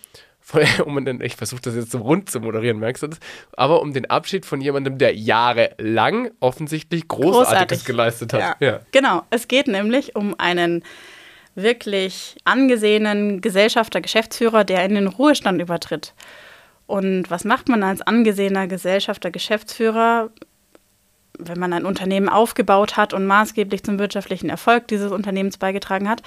um 0.84 1.04
den, 1.04 1.20
ich 1.20 1.36
versuche 1.36 1.62
das 1.62 1.74
jetzt 1.74 1.92
so 1.92 1.98
rund 1.98 2.30
zu 2.30 2.40
moderieren, 2.40 2.78
merkst 2.78 3.02
du 3.02 3.08
das? 3.08 3.18
Aber 3.56 3.80
um 3.80 3.92
den 3.92 4.10
Abschied 4.10 4.44
von 4.44 4.60
jemandem, 4.60 4.98
der 4.98 5.14
jahrelang 5.14 6.30
offensichtlich 6.40 7.08
Großartiges 7.08 7.40
Großartig. 7.44 7.84
geleistet 7.84 8.32
hat. 8.32 8.40
Ja. 8.40 8.56
ja. 8.66 8.80
Genau, 8.92 9.22
es 9.30 9.48
geht 9.48 9.68
nämlich 9.68 10.16
um 10.16 10.34
einen 10.38 10.84
wirklich 11.54 12.36
angesehenen 12.44 13.40
Gesellschafter, 13.40 14.00
Geschäftsführer, 14.00 14.64
der 14.64 14.84
in 14.84 14.94
den 14.94 15.06
Ruhestand 15.06 15.60
übertritt. 15.60 16.14
Und 16.86 17.30
was 17.30 17.44
macht 17.44 17.68
man 17.68 17.82
als 17.82 18.02
angesehener 18.02 18.66
Gesellschafter, 18.66 19.30
Geschäftsführer, 19.30 20.30
wenn 21.38 21.58
man 21.58 21.72
ein 21.72 21.86
Unternehmen 21.86 22.28
aufgebaut 22.28 22.96
hat 22.96 23.14
und 23.14 23.26
maßgeblich 23.26 23.82
zum 23.82 23.98
wirtschaftlichen 23.98 24.50
Erfolg 24.50 24.88
dieses 24.88 25.12
Unternehmens 25.12 25.58
beigetragen 25.58 26.08
hat? 26.08 26.22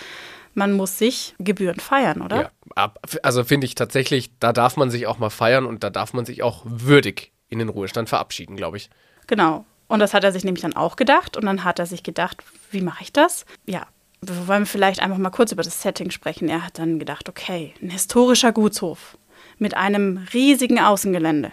Man 0.56 0.74
muss 0.74 0.98
sich 0.98 1.36
gebührend 1.40 1.82
feiern, 1.82 2.22
oder? 2.22 2.52
Ja, 2.76 2.94
also 3.24 3.44
finde 3.44 3.66
ich 3.66 3.76
tatsächlich, 3.76 4.32
da 4.40 4.54
darf 4.54 4.78
man 4.78 4.90
sich 4.90 5.08
auch 5.08 5.20
mal 5.20 5.30
feiern 5.30 5.66
und 5.66 5.84
da 5.84 5.90
darf 5.90 6.14
man 6.14 6.26
sich 6.26 6.44
auch 6.44 6.64
würdig 6.66 7.32
in 7.48 7.60
den 7.60 7.70
Ruhestand 7.70 8.10
verabschieden, 8.10 8.56
glaube 8.56 8.78
ich. 8.78 8.90
Genau. 9.28 9.66
Und 9.88 10.00
das 10.00 10.14
hat 10.14 10.24
er 10.24 10.32
sich 10.32 10.44
nämlich 10.44 10.64
dann 10.64 10.76
auch 10.76 10.96
gedacht 10.96 11.38
und 11.38 11.46
dann 11.46 11.64
hat 11.64 11.80
er 11.80 11.86
sich 11.86 12.02
gedacht, 12.02 12.44
wie 12.72 12.82
mache 12.82 13.04
ich 13.04 13.14
das? 13.14 13.46
Ja, 13.66 13.86
wir 14.22 14.48
wollen 14.48 14.66
vielleicht 14.66 15.00
einfach 15.00 15.18
mal 15.18 15.30
kurz 15.30 15.52
über 15.52 15.62
das 15.62 15.82
Setting 15.82 16.10
sprechen. 16.10 16.50
Er 16.50 16.66
hat 16.66 16.80
dann 16.80 16.98
gedacht, 16.98 17.30
okay, 17.30 17.74
ein 17.82 17.92
historischer 17.92 18.52
Gutshof 18.52 19.18
mit 19.58 19.78
einem 19.78 20.26
riesigen 20.34 20.80
Außengelände. 20.80 21.52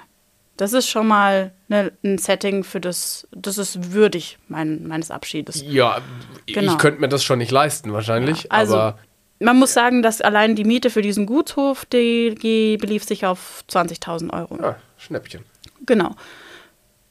Das 0.57 0.73
ist 0.73 0.89
schon 0.89 1.07
mal 1.07 1.53
ne, 1.69 1.93
ein 2.05 2.19
Setting 2.19 2.63
für 2.63 2.81
das, 2.81 3.27
das 3.33 3.59
ist 3.59 3.93
würdig 3.93 4.39
mein, 4.49 4.87
meines 4.87 5.11
Abschiedes. 5.11 5.65
Ja, 5.67 6.01
genau. 6.47 6.73
ich 6.73 6.79
könnte 6.79 7.01
mir 7.01 7.09
das 7.09 7.25
schon 7.25 7.39
nicht 7.39 7.51
leisten 7.51 7.93
wahrscheinlich, 7.93 8.45
ja, 8.45 8.51
also, 8.51 8.77
aber 8.77 8.99
man 9.43 9.59
muss 9.59 9.73
sagen, 9.73 10.03
dass 10.03 10.21
allein 10.21 10.55
die 10.55 10.65
Miete 10.65 10.91
für 10.91 11.03
diesen 11.03 11.27
Gutshof, 11.27 11.85
die, 11.87 12.35
die 12.35 12.77
belief 12.77 13.05
sich 13.05 13.27
auf 13.27 13.65
20.000 13.69 14.33
Euro. 14.33 14.57
Ja, 14.63 14.77
Schnäppchen. 14.97 15.45
Genau. 15.85 16.15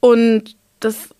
Und 0.00 0.56
das 0.80 1.10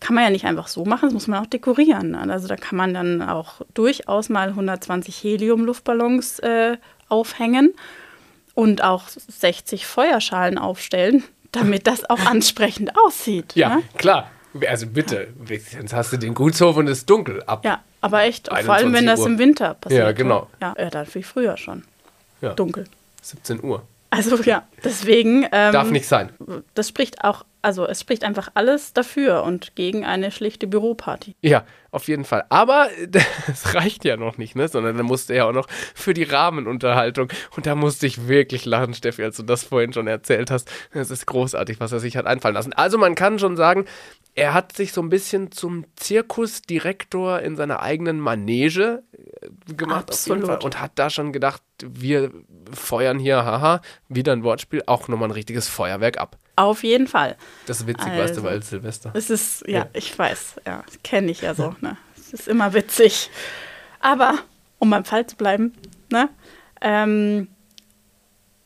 kann 0.00 0.14
man 0.14 0.24
ja 0.24 0.30
nicht 0.30 0.46
einfach 0.46 0.68
so 0.68 0.84
machen, 0.84 1.08
das 1.08 1.12
muss 1.12 1.26
man 1.28 1.42
auch 1.42 1.46
dekorieren. 1.46 2.12
Ne? 2.12 2.20
Also 2.30 2.48
da 2.48 2.56
kann 2.56 2.76
man 2.76 2.94
dann 2.94 3.22
auch 3.22 3.60
durchaus 3.74 4.28
mal 4.28 4.48
120 4.48 5.22
Helium-Luftballons 5.22 6.38
äh, 6.40 6.78
aufhängen 7.08 7.74
und 8.54 8.82
auch 8.82 9.08
60 9.08 9.86
Feuerschalen 9.86 10.58
aufstellen 10.58 11.24
damit 11.52 11.86
das 11.86 12.08
auch 12.08 12.20
ansprechend 12.26 12.92
aussieht. 12.96 13.54
Ja, 13.54 13.76
ne? 13.76 13.82
klar. 13.96 14.30
Also 14.68 14.86
bitte, 14.86 15.28
jetzt 15.48 15.92
hast 15.92 16.12
du 16.12 16.16
den 16.16 16.34
Gutshof 16.34 16.76
und 16.76 16.88
es 16.88 16.98
ist 16.98 17.10
dunkel. 17.10 17.42
Ab 17.44 17.64
ja, 17.64 17.82
aber 18.00 18.22
echt, 18.22 18.48
vor 18.48 18.74
allem 18.74 18.92
wenn 18.92 19.06
das 19.06 19.20
Uhr. 19.20 19.26
im 19.26 19.38
Winter 19.38 19.74
passiert. 19.74 20.02
Ja, 20.02 20.12
genau. 20.12 20.48
Ja, 20.60 20.74
ja 20.76 20.90
dann 20.90 21.06
viel 21.06 21.22
früher 21.22 21.56
schon. 21.56 21.84
Ja. 22.40 22.54
Dunkel. 22.54 22.86
17 23.22 23.62
Uhr. 23.62 23.82
Also 24.10 24.36
ja, 24.42 24.64
deswegen. 24.82 25.46
Ähm, 25.52 25.72
Darf 25.72 25.90
nicht 25.90 26.08
sein. 26.08 26.30
Das 26.74 26.88
spricht 26.88 27.22
auch, 27.22 27.44
also 27.62 27.86
es 27.86 28.00
spricht 28.00 28.24
einfach 28.24 28.48
alles 28.54 28.92
dafür 28.92 29.42
und 29.42 29.74
gegen 29.76 30.04
eine 30.04 30.30
schlichte 30.30 30.66
Büroparty. 30.66 31.36
Ja, 31.42 31.64
auf 31.90 32.08
jeden 32.08 32.24
Fall. 32.24 32.44
Aber 32.48 32.88
das 33.08 33.74
reicht 33.74 34.04
ja 34.04 34.16
noch 34.16 34.38
nicht, 34.38 34.56
ne? 34.56 34.68
Sondern 34.68 34.96
dann 34.96 35.06
musste 35.06 35.32
er 35.32 35.36
ja 35.36 35.44
auch 35.46 35.52
noch 35.52 35.68
für 35.94 36.14
die 36.14 36.22
Rahmenunterhaltung. 36.22 37.28
Und 37.56 37.66
da 37.66 37.74
musste 37.74 38.06
ich 38.06 38.28
wirklich 38.28 38.64
lachen, 38.64 38.94
Steffi, 38.94 39.22
als 39.24 39.36
du 39.36 39.42
das 39.42 39.64
vorhin 39.64 39.92
schon 39.92 40.06
erzählt 40.06 40.50
hast. 40.50 40.70
Das 40.92 41.10
ist 41.10 41.26
großartig, 41.26 41.80
was 41.80 41.92
er 41.92 42.00
sich 42.00 42.16
hat 42.16 42.26
einfallen 42.26 42.54
lassen. 42.54 42.72
Also 42.72 42.98
man 42.98 43.14
kann 43.14 43.38
schon 43.38 43.56
sagen, 43.56 43.84
er 44.34 44.54
hat 44.54 44.72
sich 44.76 44.92
so 44.92 45.02
ein 45.02 45.08
bisschen 45.08 45.50
zum 45.50 45.84
Zirkusdirektor 45.96 47.40
in 47.40 47.56
seiner 47.56 47.80
eigenen 47.80 48.20
Manege 48.20 49.02
äh, 49.12 49.74
gemacht 49.74 50.08
Absolut. 50.08 50.64
und 50.64 50.80
hat 50.80 50.92
da 50.94 51.10
schon 51.10 51.32
gedacht, 51.32 51.62
wir 51.82 52.30
feuern 52.72 53.18
hier, 53.18 53.44
haha, 53.44 53.80
wieder 54.08 54.32
ein 54.32 54.44
Wortspiel, 54.44 54.82
auch 54.86 55.08
nochmal 55.08 55.28
ein 55.28 55.32
richtiges 55.32 55.68
Feuerwerk 55.68 56.18
ab. 56.18 56.38
Auf 56.60 56.84
jeden 56.84 57.06
Fall. 57.06 57.36
Das 57.64 57.80
ist 57.80 57.86
witzig, 57.86 58.06
also, 58.06 58.22
weißt 58.22 58.36
du, 58.36 58.42
weil 58.42 58.62
Silvester. 58.62 59.10
Es 59.14 59.30
ist, 59.30 59.66
ja, 59.66 59.78
ja. 59.78 59.86
ich 59.94 60.18
weiß, 60.18 60.56
ja, 60.66 60.84
kenne 61.02 61.30
ich 61.30 61.40
ja 61.40 61.54
so. 61.54 61.74
Ne? 61.80 61.96
Es 62.18 62.34
ist 62.34 62.48
immer 62.48 62.74
witzig. 62.74 63.30
Aber, 64.00 64.34
um 64.78 64.90
beim 64.90 65.06
Fall 65.06 65.26
zu 65.26 65.36
bleiben, 65.36 65.72
ne? 66.10 66.28
Ähm, 66.82 67.48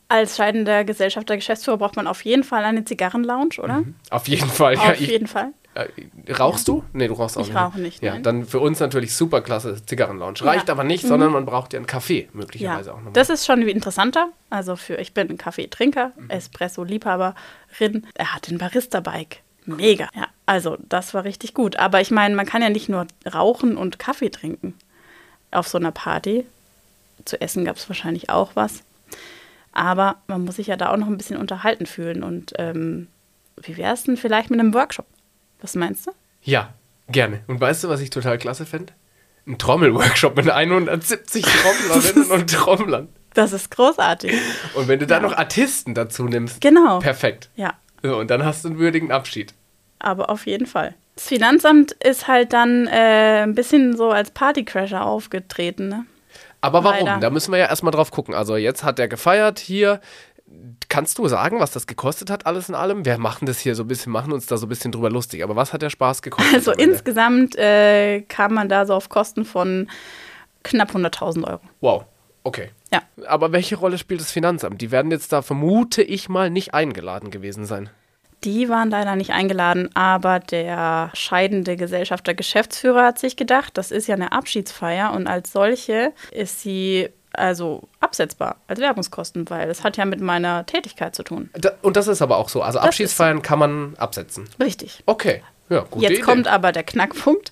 als 0.09 0.35
scheidender 0.35 0.83
Gesellschafter, 0.83 1.37
Geschäftsführer 1.37 1.77
braucht 1.77 1.95
man 1.95 2.07
auf 2.07 2.25
jeden 2.25 2.43
Fall 2.43 2.65
eine 2.65 2.83
Zigarrenlounge, 2.83 3.59
oder? 3.59 3.79
Mhm. 3.79 3.95
Auf 4.09 4.27
jeden 4.27 4.49
Fall, 4.49 4.75
ja. 4.75 4.91
Auf 4.91 4.99
jeden 4.99 5.27
Fall. 5.27 5.53
Äh, 5.75 6.31
rauchst 6.31 6.69
du? 6.69 6.83
Nee, 6.93 7.09
du 7.09 7.15
rauchst 7.15 7.37
auch 7.37 7.41
ich 7.41 7.47
nicht. 7.47 7.55
Ich 7.55 7.61
rauche 7.61 7.79
nicht. 7.81 8.01
Ja, 8.01 8.13
nein. 8.13 8.23
dann 8.23 8.45
für 8.45 8.59
uns 8.59 8.79
natürlich 8.79 9.13
super 9.13 9.41
klasse 9.41 9.85
Zigarrenlounge. 9.85 10.41
Reicht 10.41 10.69
ja. 10.69 10.73
aber 10.73 10.85
nicht, 10.85 11.03
mhm. 11.03 11.09
sondern 11.09 11.31
man 11.33 11.45
braucht 11.45 11.73
ja 11.73 11.79
einen 11.79 11.85
Kaffee 11.85 12.29
möglicherweise 12.31 12.89
ja. 12.89 12.95
auch 12.95 13.01
noch. 13.01 13.11
Das 13.11 13.29
ist 13.29 13.45
schon 13.45 13.61
interessanter. 13.61 14.29
Also 14.49 14.77
für 14.77 14.95
ich 14.95 15.13
bin 15.13 15.29
ein 15.29 15.37
Kaffeetrinker, 15.37 16.13
mhm. 16.15 16.29
Espresso-Liebhaberin. 16.29 18.07
Er 18.13 18.33
hat 18.33 18.49
den 18.49 18.57
Barista-Bike. 18.57 19.41
Mega. 19.65 20.07
Ja, 20.15 20.27
also 20.45 20.77
das 20.87 21.13
war 21.13 21.25
richtig 21.25 21.53
gut. 21.53 21.75
Aber 21.75 21.99
ich 21.99 22.11
meine, 22.11 22.35
man 22.35 22.45
kann 22.45 22.61
ja 22.61 22.69
nicht 22.69 22.87
nur 22.87 23.07
rauchen 23.31 23.75
und 23.75 23.99
Kaffee 23.99 24.29
trinken 24.29 24.75
auf 25.51 25.67
so 25.67 25.77
einer 25.77 25.91
Party. 25.91 26.45
Zu 27.25 27.41
essen 27.41 27.65
gab 27.65 27.75
es 27.75 27.89
wahrscheinlich 27.89 28.29
auch 28.29 28.55
was. 28.55 28.83
Aber 29.73 30.17
man 30.27 30.45
muss 30.45 30.55
sich 30.55 30.67
ja 30.67 30.77
da 30.77 30.91
auch 30.93 30.97
noch 30.97 31.07
ein 31.07 31.17
bisschen 31.17 31.37
unterhalten 31.37 31.85
fühlen. 31.85 32.23
Und 32.23 32.53
ähm, 32.57 33.07
wie 33.57 33.75
wäre 33.75 33.93
es 33.93 34.03
denn 34.03 34.15
vielleicht 34.15 34.49
mit 34.49 34.59
einem 34.59 34.73
Workshop? 34.73 35.05
Was 35.61 35.75
meinst 35.75 36.07
du? 36.07 36.11
Ja, 36.43 36.73
gerne. 37.09 37.41
Und 37.47 37.59
weißt 37.59 37.83
du, 37.83 37.89
was 37.89 38.01
ich 38.01 38.09
total 38.09 38.37
klasse 38.37 38.65
fände? 38.65 38.93
Ein 39.47 39.57
Trommelworkshop 39.57 40.35
mit 40.37 40.49
170 40.49 41.45
Trommlerinnen 41.89 42.31
und 42.31 42.49
Trommlern. 42.51 43.09
Das 43.33 43.53
ist 43.53 43.69
großartig. 43.71 44.33
Und 44.75 44.87
wenn 44.87 44.99
du 44.99 45.05
da 45.07 45.19
noch 45.19 45.33
Artisten 45.33 45.93
dazu 45.93 46.23
nimmst, 46.25 46.61
Genau. 46.61 46.99
perfekt. 46.99 47.49
Ja, 47.55 47.73
So, 48.01 48.17
und 48.17 48.29
dann 48.31 48.43
hast 48.45 48.63
du 48.63 48.69
einen 48.69 48.79
würdigen 48.79 49.11
Abschied. 49.11 49.53
aber 49.99 50.29
auf 50.29 50.45
jeden 50.45 50.65
Fall. 50.67 50.93
Das 51.15 51.27
Finanzamt 51.27 51.91
ist 51.93 52.27
halt 52.27 52.53
dann 52.53 52.87
äh, 52.87 53.43
ein 53.43 53.55
bisschen 53.55 53.95
so 53.95 54.09
als 54.11 54.31
Partycrasher 54.31 55.05
aufgetreten. 55.05 55.87
Ne? 55.89 56.05
Aber 56.61 56.83
warum? 56.83 57.05
Leider. 57.07 57.19
Da 57.21 57.29
müssen 57.29 57.51
wir 57.51 57.59
ja 57.59 57.67
erstmal 57.67 57.91
drauf 57.91 58.11
gucken. 58.11 58.33
Also 58.33 58.57
jetzt 58.57 58.83
hat 58.83 58.99
er 58.99 59.07
gefeiert 59.07 59.59
hier. 59.59 60.01
Kannst 60.89 61.17
du 61.17 61.27
sagen, 61.27 61.59
was 61.59 61.71
das 61.71 61.87
gekostet 61.87 62.29
hat, 62.29 62.45
alles 62.45 62.69
in 62.69 62.75
allem? 62.75 63.03
Wir 63.03 63.17
machen 63.17 63.45
das 63.45 63.59
hier 63.59 63.75
so 63.75 63.83
ein 63.83 63.87
bisschen, 63.87 64.11
machen 64.11 64.31
uns 64.31 64.45
da 64.45 64.57
so 64.57 64.67
ein 64.67 64.69
bisschen 64.69 64.91
drüber 64.91 65.09
lustig. 65.09 65.43
Aber 65.43 65.55
was 65.55 65.73
hat 65.73 65.81
der 65.81 65.89
Spaß 65.89 66.21
gekostet? 66.21 66.53
Also 66.53 66.71
insgesamt 66.71 67.55
äh, 67.57 68.21
kam 68.21 68.53
man 68.53 68.69
da 68.69 68.85
so 68.85 68.93
auf 68.93 69.09
Kosten 69.09 69.43
von 69.43 69.89
knapp 70.63 70.91
100.000 70.91 71.47
Euro. 71.47 71.61
Wow, 71.81 72.05
okay. 72.43 72.69
Ja. 72.93 73.01
Aber 73.27 73.51
welche 73.51 73.75
Rolle 73.75 73.97
spielt 73.97 74.21
das 74.21 74.31
Finanzamt? 74.31 74.81
Die 74.81 74.91
werden 74.91 75.11
jetzt 75.11 75.33
da, 75.33 75.41
vermute 75.41 76.03
ich 76.03 76.29
mal, 76.29 76.49
nicht 76.49 76.73
eingeladen 76.73 77.31
gewesen 77.31 77.65
sein. 77.65 77.89
Die 78.43 78.69
waren 78.69 78.91
leider 78.91 79.15
nicht 79.15 79.31
eingeladen, 79.31 79.89
aber 79.95 80.39
der 80.39 81.09
scheidende 81.13 81.75
Gesellschafter 81.75 82.35
Geschäftsführer 82.35 83.03
hat 83.03 83.17
sich 83.17 83.37
gedacht, 83.37 83.77
das 83.77 83.89
ist 83.91 84.07
ja 84.07 84.13
eine 84.13 84.33
Abschiedsfeier 84.33 85.13
und 85.13 85.25
als 85.25 85.51
solche 85.51 86.13
ist 86.31 86.61
sie 86.61 87.09
also 87.37 87.87
absetzbar 87.99 88.57
als 88.67 88.79
Werbungskosten, 88.79 89.49
weil 89.49 89.69
es 89.69 89.83
hat 89.83 89.97
ja 89.97 90.05
mit 90.05 90.21
meiner 90.21 90.65
Tätigkeit 90.65 91.15
zu 91.15 91.23
tun. 91.23 91.49
Da, 91.53 91.71
und 91.81 91.95
das 91.97 92.07
ist 92.07 92.21
aber 92.21 92.37
auch 92.37 92.49
so. 92.49 92.61
Also 92.61 92.79
Das 92.79 92.87
Abschiedsfeiern 92.87 93.41
kann 93.41 93.59
man 93.59 93.95
absetzen. 93.97 94.47
Richtig. 94.59 95.03
Okay, 95.05 95.41
ja, 95.69 95.81
gute 95.89 96.03
Jetzt 96.03 96.13
Idee. 96.13 96.21
kommt 96.21 96.47
aber 96.47 96.71
der 96.71 96.83
Knackpunkt. 96.83 97.51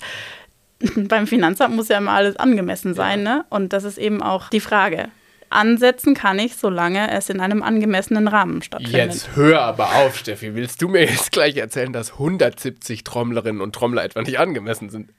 Beim 0.96 1.28
Finanzamt 1.28 1.76
muss 1.76 1.88
ja 1.88 1.98
immer 1.98 2.12
alles 2.12 2.36
angemessen 2.36 2.94
sein, 2.94 3.24
ne? 3.24 3.46
Und 3.50 3.74
das 3.74 3.84
ist 3.84 3.98
eben 3.98 4.22
auch 4.22 4.50
die 4.50 4.60
Frage. 4.60 5.10
Ansetzen 5.50 6.16
kann 6.16 6.40
ich, 6.40 6.56
solange 6.56 7.12
es 7.12 7.30
in 7.30 7.40
einem 7.40 7.62
angemessenen 7.62 8.28
Rahmen 8.28 8.62
stattfindet. 8.64 9.14
Jetzt 9.14 9.36
hör 9.36 9.62
aber 9.62 9.96
auf, 9.98 10.18
Steffi. 10.18 10.56
Willst 10.56 10.82
du 10.82 10.88
mir 10.90 11.02
jetzt 11.02 11.32
gleich 11.32 11.56
erzählen, 11.58 11.94
dass 11.94 12.14
170 12.14 13.04
Trommlerinnen 13.04 13.62
und 13.62 13.74
Trommler 13.76 14.04
etwa 14.04 14.22
nicht 14.24 14.40
angemessen 14.40 14.90
sind? 14.90 15.12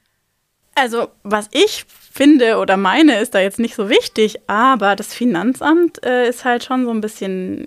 Also, 0.75 1.07
was 1.23 1.47
ich 1.51 1.85
finde 2.11 2.57
oder 2.57 2.75
meine, 2.75 3.19
ist 3.19 3.33
da 3.33 3.39
jetzt 3.39 3.59
nicht 3.59 3.75
so 3.75 3.89
wichtig, 3.89 4.39
aber 4.47 4.95
das 4.95 5.13
Finanzamt 5.13 6.05
äh, 6.05 6.27
ist 6.27 6.43
halt 6.43 6.65
schon 6.65 6.85
so 6.85 6.91
ein 6.91 7.01
bisschen 7.01 7.65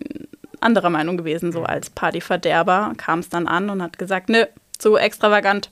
anderer 0.60 0.90
Meinung 0.90 1.16
gewesen. 1.16 1.50
So 1.50 1.62
als 1.62 1.90
Partyverderber 1.90 2.92
kam 2.98 3.20
es 3.20 3.30
dann 3.30 3.48
an 3.48 3.70
und 3.70 3.82
hat 3.82 3.98
gesagt, 3.98 4.28
nö, 4.28 4.44
zu 4.78 4.96
extravagant. 4.96 5.70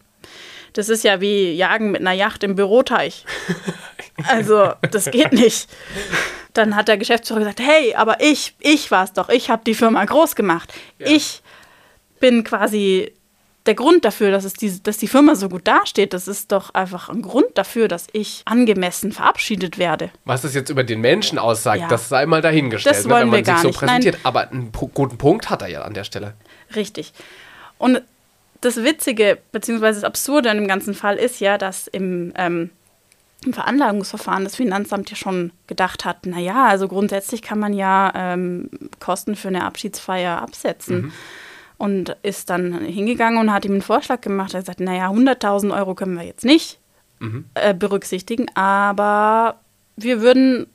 Das 0.73 0.89
ist 0.89 1.05
ja 1.05 1.21
wie 1.21 1.53
Jagen 1.53 1.91
mit 1.91 2.01
einer 2.01 2.13
Yacht 2.13 2.43
im 2.43 2.55
Büroteich. 2.55 3.25
Also, 4.29 4.73
das 4.93 5.11
geht 5.11 5.35
nicht. 5.35 5.69
Dann 6.55 6.75
hat 6.75 6.89
der 6.89 6.97
Geschäftsführer 6.97 7.41
gesagt, 7.41 7.61
hey, 7.61 7.95
aber 7.95 8.23
ich, 8.23 8.57
ich 8.61 8.91
war 8.91 9.05
es 9.05 9.13
doch, 9.13 9.29
ich 9.29 9.51
habe 9.51 9.63
die 9.67 9.75
Firma 9.75 10.03
groß 10.03 10.35
gemacht. 10.37 10.73
Ja. 10.99 11.09
Ich 11.09 11.43
bin 12.19 12.43
quasi 12.43 13.13
der 13.67 13.75
Grund 13.75 14.05
dafür, 14.05 14.31
dass, 14.31 14.45
es 14.45 14.53
diese, 14.55 14.81
dass 14.81 14.97
die 14.99 15.09
Firma 15.09 15.35
so 15.35 15.49
gut 15.49 15.67
dasteht. 15.67 16.13
Das 16.13 16.29
ist 16.29 16.53
doch 16.53 16.73
einfach 16.75 17.09
ein 17.09 17.23
Grund 17.23 17.47
dafür, 17.55 17.89
dass 17.89 18.07
ich 18.13 18.43
angemessen 18.45 19.13
verabschiedet 19.13 19.79
werde. 19.79 20.11
Was 20.25 20.43
das 20.43 20.55
jetzt 20.55 20.71
über 20.71 20.85
den 20.85 21.01
Menschen 21.01 21.39
aussagt, 21.39 21.81
Ja. 21.83 21.89
das 21.89 22.09
sei 22.09 22.27
mal 22.27 22.41
dahingestellt, 22.41 22.97
Das 22.97 23.05
ne, 23.05 23.15
wenn 23.15 23.29
man 23.29 23.39
wir 23.39 23.45
sich 23.45 23.63
so 23.63 23.69
nicht. 23.69 23.79
präsentiert. 23.79 24.19
Aber 24.23 24.51
einen 24.51 24.71
guten 24.73 25.19
Punkt 25.19 25.51
hat 25.51 25.63
er 25.63 25.69
ja 25.69 25.83
an 25.83 25.95
der 25.95 26.05
Stelle. 26.05 26.35
Richtig. 26.75 27.13
Und 27.79 28.01
das 28.61 28.77
Witzige 28.83 29.39
bzw. 29.53 29.81
das 29.81 30.05
Absurde 30.05 30.51
an 30.51 30.57
dem 30.57 30.69
ganzen 30.69 30.95
Fall 30.95 31.17
ist 31.17 31.41
ja, 31.41 31.59
dass 31.59 31.87
im, 31.89 32.33
ähm, 32.37 32.71
im 33.45 33.53
Veranlagungsverfahren 33.53 34.45
das 34.45 34.57
Finanzamt 34.57 35.11
ja 35.11 35.17
schon 35.17 35.53
gedacht 35.67 36.05
hat, 36.05 36.25
naja, 36.27 36.67
also 36.67 36.89
grundsätzlich 36.89 37.43
kann 37.43 37.59
man 37.59 37.73
ja 37.75 38.13
ähm, 38.17 38.71
Kosten 38.99 39.37
für 39.37 39.49
eine 39.49 39.65
Abschiedsfeier 39.65 40.41
absetzen. 40.41 41.13
Und 41.79 42.17
ist 42.23 42.49
dann 42.49 42.81
hingegangen 42.85 43.39
und 43.39 43.53
hat 43.53 43.65
ihm 43.67 43.73
einen 43.73 43.83
Vorschlag 43.83 44.23
gemacht. 44.23 44.55
Er 44.55 44.59
hat 44.59 44.65
gesagt, 44.65 44.81
naja, 44.81 45.11
100.000 45.11 45.77
Euro 45.77 45.95
können 45.95 46.17
wir 46.17 46.25
jetzt 46.25 46.45
nicht 46.45 46.79
äh, 47.55 47.75
berücksichtigen, 47.75 48.47
aber 48.55 49.61
wir 49.97 50.21
würden 50.23 50.67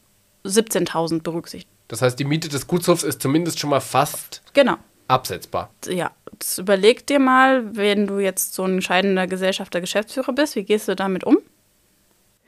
17.000 0.45 1.21
berücksichtigen. 1.23 1.71
Das 1.87 2.01
heißt, 2.01 2.17
die 2.19 2.23
Miete 2.23 2.49
des 2.49 2.67
Gutshofs 2.67 3.03
ist 3.03 3.21
zumindest 3.21 3.59
schon 3.59 3.69
mal 3.71 3.79
fast 3.79 4.41
Genau. 4.53 4.75
absetzbar. 5.07 5.71
ja, 5.87 6.11
jetzt 6.33 6.57
überleg 6.59 7.05
dir 7.07 7.19
mal, 7.19 7.75
wenn 7.75 8.07
du 8.07 8.19
jetzt 8.19 8.53
so 8.53 8.63
ein 8.63 8.81
scheidender 8.81 9.27
Gesellschafter, 9.27 9.81
Geschäftsführer 9.81 10.33
bist, 10.33 10.55
wie 10.55 10.63
gehst 10.63 10.87
du 10.87 10.95
damit 10.95 11.23
um? 11.23 11.37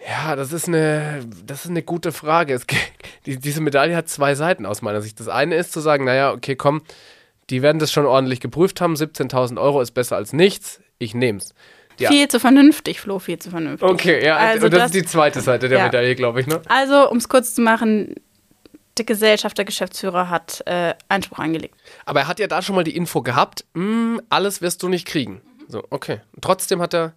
Ja, 0.08 0.36
das 0.36 0.52
ist 0.52 0.68
eine, 0.68 1.26
das 1.46 1.66
ist 1.66 1.72
eine 1.72 1.82
gute 1.84 2.12
Frage. 2.12 2.54
Es, 2.54 2.66
die, 3.26 3.38
diese 3.38 3.62
Medaille 3.62 3.96
hat 3.96 4.10
zwei 4.10 4.36
Seiten 4.36 4.66
aus 4.66 4.82
meiner 4.82 5.02
Sicht. 5.02 5.20
Das 5.20 5.28
eine 5.28 5.56
ist 5.56 5.72
zu 5.72 5.80
sagen, 5.80 6.04
naja, 6.06 6.32
okay, 6.34 6.56
komm, 6.56 6.82
die 7.50 7.62
werden 7.62 7.80
das 7.80 7.92
schon 7.92 8.06
ordentlich 8.06 8.40
geprüft 8.40 8.82
haben. 8.82 8.96
17.000 8.96 9.60
Euro 9.60 9.82
ist 9.82 9.92
besser 9.92 10.16
als 10.16 10.34
nichts. 10.34 10.82
Ich 11.00 11.14
nehm's. 11.14 11.54
Ja. 12.00 12.10
Viel 12.10 12.28
zu 12.28 12.40
vernünftig, 12.40 13.00
Flo, 13.00 13.20
viel 13.20 13.38
zu 13.38 13.52
vernünftig. 13.52 13.88
Okay, 13.88 14.26
ja, 14.26 14.36
Also 14.38 14.66
und 14.66 14.74
das, 14.74 14.80
das- 14.80 14.86
ist 14.88 14.96
die 14.96 15.06
zweite 15.06 15.42
Seite 15.42 15.70
der 15.70 15.78
ja. 15.80 15.86
Medaille, 15.86 16.16
glaube 16.16 16.42
ich, 16.42 16.48
ne? 16.48 16.62
Also, 16.68 17.10
um 17.10 17.18
es 17.18 17.30
kurz 17.30 17.54
zu 17.54 17.62
machen, 17.62 18.16
der 18.98 19.06
Gesellschafter, 19.06 19.64
Geschäftsführer 19.64 20.30
hat 20.30 20.64
äh, 20.66 20.94
Einspruch 21.10 21.40
eingelegt. 21.40 21.76
Aber 22.06 22.22
er 22.22 22.28
hat 22.28 22.40
ja 22.40 22.48
da 22.48 22.62
schon 22.62 22.76
mal 22.76 22.84
die 22.84 22.96
Info 22.96 23.22
gehabt, 23.22 23.66
"Hm, 23.76 24.22
alles 24.30 24.62
wirst 24.62 24.82
du 24.84 24.90
nicht 24.90 25.06
kriegen. 25.08 25.42
So, 25.68 25.84
okay. 25.90 26.22
Und 26.36 26.44
trotzdem 26.44 26.82
hat 26.82 26.94
er. 26.94 27.14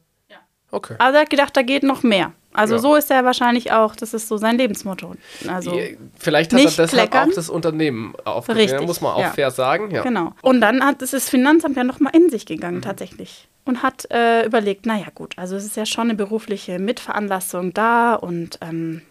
Okay. 0.70 0.94
Aber 0.98 1.14
er 1.16 1.20
hat 1.22 1.30
gedacht, 1.30 1.56
da 1.56 1.62
geht 1.62 1.82
noch 1.82 2.02
mehr. 2.02 2.32
Also 2.52 2.74
Ja. 2.76 2.80
so 2.80 2.94
ist 2.96 3.10
er 3.10 3.24
wahrscheinlich 3.24 3.70
auch, 3.72 3.94
das 3.94 4.14
ist 4.14 4.28
so 4.28 4.36
sein 4.38 4.56
Lebensmotto. 4.58 5.14
Also 5.46 5.78
Vielleicht 6.18 6.52
hat 6.52 6.60
er 6.60 6.64
deshalb 6.66 6.90
kleckern. 6.90 7.30
auch 7.30 7.34
das 7.34 7.50
Unternehmen 7.50 8.14
aufgegeben. 8.24 8.70
Richtig, 8.70 8.86
muss 8.86 9.00
man 9.00 9.12
auch 9.12 9.20
ja. 9.20 9.30
fair 9.30 9.50
sagen. 9.50 9.90
Ja. 9.90 10.02
Genau. 10.02 10.32
Und 10.42 10.60
dann 10.62 10.82
hat 10.84 11.02
es 11.02 11.10
das 11.12 11.28
Finanzamt 11.28 11.76
ja 11.76 11.84
nochmal 11.84 12.14
in 12.16 12.30
sich 12.30 12.44
Mhm. 12.44 12.54
gegangen, 12.54 12.82
tatsächlich. 12.82 13.48
Und 13.66 13.82
hat 13.82 14.10
äh, 14.10 14.46
überlegt, 14.46 14.86
naja 14.86 15.06
gut, 15.14 15.34
also 15.36 15.56
es 15.56 15.64
ist 15.64 15.76
ja 15.76 15.84
schon 15.86 16.04
eine 16.04 16.14
berufliche 16.14 16.78
Mitveranlassung 16.78 17.74
da 17.74 18.14
und 18.14 18.58
ähm, 18.62 19.02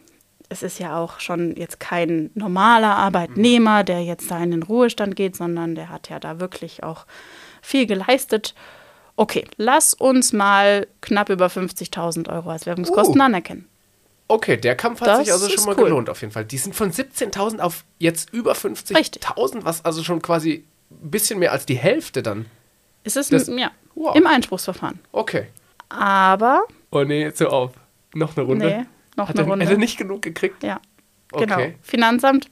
es 0.50 0.64
ist 0.64 0.80
ja 0.80 0.98
auch 0.98 1.20
schon 1.20 1.56
jetzt 1.56 1.80
kein 1.80 2.30
normaler 2.36 2.96
Arbeitnehmer, 2.96 3.84
der 3.84 4.04
jetzt 4.04 4.30
da 4.32 4.42
in 4.42 4.52
den 4.52 4.64
Ruhestand 4.64 5.16
geht, 5.16 5.36
sondern 5.36 5.76
der 5.76 5.90
hat 5.90 6.10
ja 6.10 6.20
da 6.20 6.40
wirklich 6.40 6.84
auch 6.84 7.06
viel 7.62 7.86
geleistet. 7.86 8.56
Okay, 9.18 9.46
lass 9.58 9.94
uns 9.94 10.34
mal 10.34 10.88
knapp 11.02 11.30
über 11.30 11.48
50.000 11.48 12.30
Euro 12.30 12.50
als 12.50 12.66
Werbungskosten 12.66 13.20
Uh. 13.20 13.24
anerkennen. 13.24 13.68
Okay, 14.28 14.58
der 14.58 14.76
Kampf 14.76 15.02
hat 15.02 15.08
Das 15.08 15.20
sich 15.20 15.32
also 15.32 15.46
ist 15.46 15.54
schon 15.54 15.66
mal 15.66 15.76
cool. 15.78 15.86
gelohnt, 15.86 16.10
auf 16.10 16.20
jeden 16.22 16.34
Fall. 16.34 16.46
Die 16.46 16.58
sind 16.58 16.76
von 16.76 16.92
17.000 16.92 17.60
auf 17.60 17.86
jetzt 18.00 18.34
über 18.34 18.54
50.000, 18.54 18.98
Richtig. 18.98 19.22
was 19.64 19.86
also 19.86 20.04
schon 20.04 20.22
quasi 20.22 20.66
ein 20.92 21.12
bisschen 21.12 21.40
mehr 21.40 21.52
als 21.52 21.66
die 21.66 21.76
Hälfte 21.78 22.24
dann. 22.24 22.46
Es 23.04 23.16
ist 23.16 23.32
Das- 23.32 23.48
ein, 23.48 23.58
ja, 23.60 23.72
wow. 23.94 24.16
im 24.16 24.26
Einspruchsverfahren. 24.28 25.00
Okay. 25.12 25.48
Aber, 25.90 26.64
Oh 26.92 27.04
nee, 27.04 27.22
jetzt 27.22 27.40
hör 27.40 27.54
auf. 27.54 27.72
Noch 28.16 28.36
eine 28.36 28.46
Runde. 28.46 28.66
nee, 28.66 28.86
noch 29.16 29.30
hat 29.30 29.38
eine 29.38 29.46
er, 29.46 29.50
Runde. 29.52 29.66
Hat 29.66 29.72
er 29.74 29.78
nicht 29.78 29.98
genug 29.98 30.22
gekriegt? 30.24 30.64
Ja, 30.64 30.80
genau. 31.32 31.56
Okay. 31.56 31.76
Finanzamt 31.84 32.50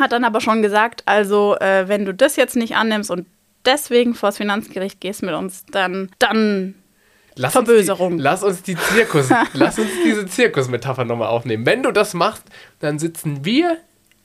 hat 0.00 0.10
dann 0.12 0.24
aber 0.24 0.40
schon 0.40 0.62
gesagt, 0.62 1.02
also 1.06 1.56
äh, 1.60 1.86
wenn 1.86 2.04
du 2.04 2.12
das 2.14 2.36
jetzt 2.36 2.56
nicht 2.56 2.74
annimmst 2.74 3.10
und 3.10 3.26
deswegen 3.64 4.14
vor 4.14 4.28
das 4.28 4.36
Finanzgericht 4.38 5.00
gehst 5.00 5.22
mit 5.22 5.34
uns, 5.34 5.64
dann, 5.70 6.10
dann 6.18 6.74
Lass 7.34 7.52
Verböserung. 7.52 8.12
Uns 8.14 8.16
die, 8.18 8.22
lass 8.22 8.42
uns 8.42 8.62
die 8.62 8.76
Zirkus, 8.76 9.28
lass 9.54 9.78
uns 9.78 9.88
diese 10.04 10.26
Zirkusmetapher 10.26 11.04
nochmal 11.04 11.28
aufnehmen. 11.28 11.64
Wenn 11.64 11.82
du 11.82 11.90
das 11.90 12.12
machst, 12.14 12.44
dann 12.80 12.98
sitzen 12.98 13.44
wir 13.44 13.78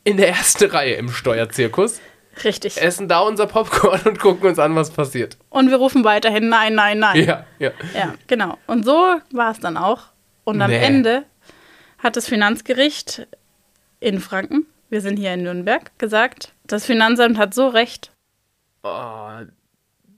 in 0.03 0.17
der 0.17 0.29
ersten 0.29 0.69
Reihe 0.69 0.95
im 0.95 1.09
Steuerzirkus, 1.09 1.99
richtig. 2.43 2.81
essen 2.81 3.07
da 3.07 3.19
unser 3.21 3.47
Popcorn 3.47 4.01
und 4.05 4.19
gucken 4.19 4.49
uns 4.49 4.59
an, 4.59 4.75
was 4.75 4.91
passiert. 4.91 5.37
Und 5.49 5.69
wir 5.69 5.77
rufen 5.77 6.03
weiterhin 6.03 6.49
nein, 6.49 6.75
nein, 6.75 6.99
nein. 6.99 7.23
Ja, 7.23 7.45
ja. 7.59 7.71
Ja, 7.93 8.13
genau. 8.27 8.57
Und 8.67 8.83
so 8.85 9.15
war 9.31 9.51
es 9.51 9.59
dann 9.59 9.77
auch. 9.77 10.03
Und 10.43 10.61
am 10.61 10.71
Nee. 10.71 10.77
Ende 10.77 11.23
hat 11.99 12.15
das 12.15 12.27
Finanzgericht 12.27 13.27
in 13.99 14.19
Franken, 14.19 14.65
wir 14.89 15.01
sind 15.01 15.17
hier 15.17 15.33
in 15.33 15.43
Nürnberg, 15.43 15.91
gesagt, 15.97 16.53
das 16.65 16.85
Finanzamt 16.85 17.37
hat 17.37 17.53
so 17.53 17.67
recht. 17.67 18.11
Oh, 18.87 19.45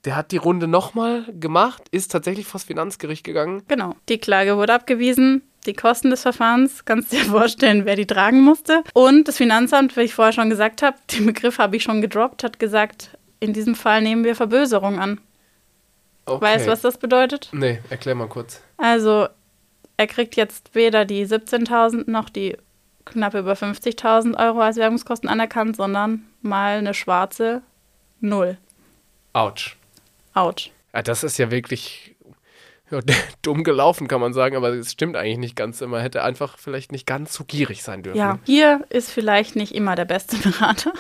der 0.06 0.16
hat 0.16 0.32
die 0.32 0.38
Runde 0.38 0.68
nochmal 0.68 1.26
gemacht, 1.40 1.84
ist 1.92 2.12
tatsächlich 2.12 2.48
vors 2.48 2.64
Finanzgericht 2.64 3.24
gegangen. 3.24 3.64
Genau. 3.68 3.96
Die 4.08 4.18
Klage 4.18 4.58
wurde 4.58 4.74
abgewiesen. 4.74 5.44
Die 5.66 5.74
Kosten 5.74 6.10
des 6.10 6.22
Verfahrens, 6.22 6.86
kannst 6.86 7.12
du 7.12 7.18
dir 7.18 7.26
vorstellen, 7.32 7.86
wer 7.86 7.96
die 7.96 8.08
tragen 8.08 8.42
musste. 8.42 8.84
Und 8.94 9.28
das 9.28 9.38
Finanzamt, 9.38 9.98
wie 9.98 10.02
ich 10.02 10.16
vorher 10.16 10.32
schon 10.32 10.50
gesagt 10.50 10.82
habe, 10.82 10.98
den 11.12 11.26
Begriff 11.26 11.58
habe 11.58 11.76
ich 11.76 11.84
schon 11.84 12.02
gedroppt, 12.02 12.44
hat 12.44 12.60
gesagt, 12.60 13.18
in 13.42 13.54
diesem 13.54 13.76
Fall 13.76 14.02
nehmen 14.02 14.24
wir 14.24 14.36
Verböserung 14.36 15.00
an. 15.00 15.20
Okay. 16.26 16.42
Weißt 16.42 16.68
du, 16.68 16.72
was 16.72 16.82
das 16.82 16.98
bedeutet? 16.98 17.50
Nee, 17.52 17.80
erklär 17.90 18.16
mal 18.16 18.28
kurz. 18.28 18.62
Also, 18.78 19.28
er 19.98 20.08
kriegt 20.08 20.36
jetzt 20.36 20.76
weder 20.76 21.04
die 21.04 21.26
17.000 21.26 22.10
noch 22.10 22.30
die 22.30 22.56
knapp 23.06 23.34
über 23.34 23.54
50.000 23.54 24.38
Euro 24.40 24.62
als 24.62 24.78
Werbungskosten 24.78 25.28
anerkannt, 25.28 25.76
sondern 25.76 26.26
mal 26.42 26.78
eine 26.78 26.94
schwarze 26.94 27.64
Null. 28.20 28.58
Autsch. 29.34 29.78
Autsch. 30.34 30.72
Ja, 30.94 31.02
das 31.02 31.24
ist 31.24 31.38
ja 31.38 31.52
wirklich. 31.52 32.16
ja, 32.92 33.00
dumm 33.42 33.64
gelaufen, 33.64 34.08
kann 34.08 34.22
man 34.22 34.34
sagen, 34.34 34.56
aber 34.56 34.70
es 34.70 34.92
stimmt 34.92 35.16
eigentlich 35.16 35.38
nicht 35.38 35.56
ganz 35.56 35.82
immer. 35.82 36.02
Hätte 36.02 36.24
einfach 36.24 36.58
vielleicht 36.58 36.92
nicht 36.92 37.06
ganz 37.06 37.34
so 37.34 37.44
gierig 37.44 37.84
sein 37.84 38.04
dürfen. 38.04 38.18
Ja, 38.18 38.40
hier 38.46 38.86
ist 38.90 39.12
vielleicht 39.12 39.56
nicht 39.56 39.74
immer 39.74 39.96
der 39.96 40.06
beste 40.06 40.38
Berater. 40.38 40.94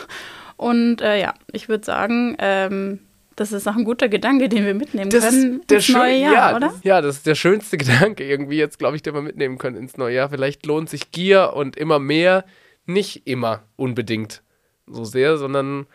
Und 0.57 1.01
äh, 1.01 1.19
ja, 1.19 1.33
ich 1.51 1.69
würde 1.69 1.85
sagen, 1.85 2.35
ähm, 2.39 2.99
das 3.39 3.53
ist 3.53 3.67
auch 3.67 3.75
ein 3.75 3.85
guter 3.85 4.09
Gedanke, 4.09 4.49
den 4.49 4.65
wir 4.65 4.73
mitnehmen 4.73 5.09
Das 5.09 5.29
können 5.29 5.61
ins 5.71 5.89
neue 5.89 6.17
Jahr, 6.19 6.33
ja, 6.33 6.55
oder? 6.57 6.73
Ja, 6.83 7.01
das 7.01 7.17
ist 7.17 7.25
der 7.25 7.35
schönste 7.35 7.77
Gedanke 7.77 8.25
irgendwie 8.25 8.57
jetzt, 8.57 8.77
glaube 8.77 8.97
ich, 8.97 9.01
den 9.01 9.13
wir 9.13 9.21
mitnehmen 9.21 9.57
können 9.57 9.77
ins 9.77 9.95
neue 9.95 10.15
Jahr. 10.15 10.29
Vielleicht 10.29 10.65
lohnt 10.65 10.89
sich 10.89 11.11
Gier 11.11 11.53
und 11.55 11.77
immer 11.77 11.99
mehr 11.99 12.43
nicht 12.85 13.27
immer 13.27 13.63
unbedingt 13.77 14.41
so 14.87 15.05
sehr, 15.05 15.37
sondern 15.37 15.85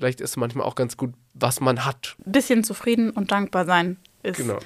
vielleicht 0.00 0.20
ist 0.20 0.36
manchmal 0.36 0.66
auch 0.66 0.74
ganz 0.74 0.96
gut, 0.96 1.12
was 1.34 1.60
man 1.60 1.84
hat. 1.84 2.16
Ein 2.26 2.32
bisschen 2.32 2.64
zufrieden 2.64 3.10
und 3.10 3.30
dankbar 3.30 3.64
sein 3.66 3.96
ist 4.22 4.38
Genau. 4.38 4.58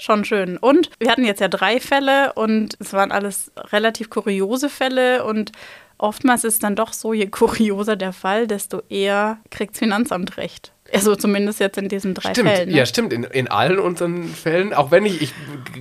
schon 0.00 0.24
schön. 0.24 0.56
Und 0.56 0.90
wir 0.98 1.10
hatten 1.10 1.24
jetzt 1.24 1.40
ja 1.40 1.48
drei 1.48 1.78
Fälle 1.78 2.32
und 2.32 2.76
es 2.80 2.92
waren 2.92 3.12
alles 3.12 3.52
relativ 3.56 4.10
kuriose 4.10 4.68
Fälle 4.68 5.24
und 5.24 5.52
oftmals 5.98 6.44
ist 6.44 6.62
dann 6.62 6.74
doch 6.76 6.92
so, 6.92 7.12
je 7.12 7.26
kurioser 7.30 7.96
der 7.96 8.12
Fall, 8.12 8.46
desto 8.46 8.82
eher 8.88 9.38
kriegt 9.50 9.72
das 9.74 9.78
Finanzamt 9.80 10.36
recht. 10.38 10.72
Also 10.92 11.14
zumindest 11.16 11.60
jetzt 11.60 11.76
in 11.76 11.88
diesen 11.88 12.14
drei 12.14 12.30
Stimmt, 12.30 12.48
Fällen. 12.48 12.68
Ne? 12.70 12.76
ja, 12.76 12.86
stimmt. 12.86 13.12
In, 13.12 13.24
in 13.24 13.48
allen 13.48 13.78
unseren 13.78 14.24
Fällen, 14.28 14.72
auch 14.72 14.90
wenn 14.90 15.04
ich, 15.04 15.20
ich 15.20 15.34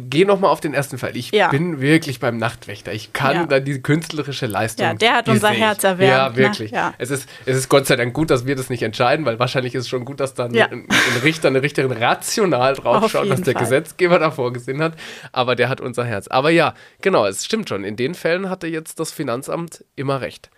gehe 0.09 0.25
nochmal 0.25 0.51
auf 0.51 0.59
den 0.59 0.73
ersten 0.73 0.97
Fall. 0.97 1.15
Ich 1.15 1.31
Ja. 1.31 1.47
bin 1.47 1.79
wirklich 1.79 2.19
beim 2.19 2.37
Nachtwächter. 2.37 2.91
Ich 2.93 3.13
kann 3.13 3.35
Ja. 3.35 3.45
da 3.45 3.59
diese 3.61 3.79
künstlerische 3.81 4.47
Leistung. 4.47 4.85
Ja, 4.85 4.93
der 4.93 5.13
hat 5.13 5.29
unser. 5.29 5.49
Herz 5.49 5.83
erwärmt, 5.85 6.11
Ja, 6.11 6.29
ne? 6.29 6.35
wirklich. 6.35 6.71
Ja. 6.71 6.93
Es, 6.97 7.09
ist, 7.09 7.29
es 7.45 7.55
ist 7.57 7.69
Gott 7.69 7.85
sei 7.87 7.95
Dank 7.95 8.13
gut, 8.13 8.29
dass 8.29 8.45
wir 8.45 8.55
das 8.55 8.69
nicht 8.69 8.83
entscheiden, 8.83 9.25
weil 9.25 9.39
wahrscheinlich 9.39 9.73
ist 9.75 9.83
es 9.83 9.89
schon 9.89 10.03
gut, 10.03 10.19
dass 10.19 10.33
dann 10.33 10.53
Ja. 10.53 10.65
ein, 10.67 10.87
ein 10.89 11.21
Richter, 11.23 11.47
eine 11.47 11.61
Richterin 11.63 11.91
rational 11.93 12.73
draufschaut, 12.73 13.29
was 13.29 13.41
der 13.41 13.53
Fall. 13.53 13.63
Gesetzgeber 13.63 14.19
da 14.19 14.29
vorgesehen 14.31 14.81
hat. 14.83 14.93
Aber 15.31 15.55
der 15.55 15.69
hat 15.69 15.79
unser 15.81 16.03
Herz. 16.03 16.27
Aber 16.27 16.49
ja, 16.49 16.73
genau, 17.01 17.25
es 17.25 17.45
stimmt 17.45 17.69
schon. 17.69 17.83
In 17.85 17.95
den 17.95 18.13
Fällen 18.13 18.49
hatte 18.49 18.67
jetzt 18.67 18.99
das 18.99 19.11
Finanzamt 19.11 19.85
immer 19.95 20.19
recht. 20.21 20.49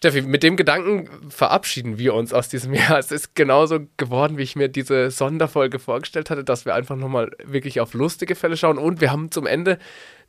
Steffi, 0.00 0.22
mit 0.22 0.42
dem 0.42 0.56
Gedanken 0.56 1.30
verabschieden 1.30 1.98
wir 1.98 2.14
uns 2.14 2.32
aus 2.32 2.48
diesem 2.48 2.72
Jahr. 2.72 2.98
Es 2.98 3.12
ist 3.12 3.34
genauso 3.34 3.80
geworden, 3.98 4.38
wie 4.38 4.42
ich 4.42 4.56
mir 4.56 4.68
diese 4.68 5.10
Sonderfolge 5.10 5.78
vorgestellt 5.78 6.30
hatte, 6.30 6.42
dass 6.42 6.64
wir 6.64 6.74
einfach 6.74 6.96
nochmal 6.96 7.32
wirklich 7.44 7.80
auf 7.80 7.92
lustige 7.92 8.34
Fälle 8.34 8.56
schauen 8.56 8.78
und 8.78 9.02
wir 9.02 9.12
haben 9.12 9.30
zum 9.30 9.46
Ende 9.46 9.78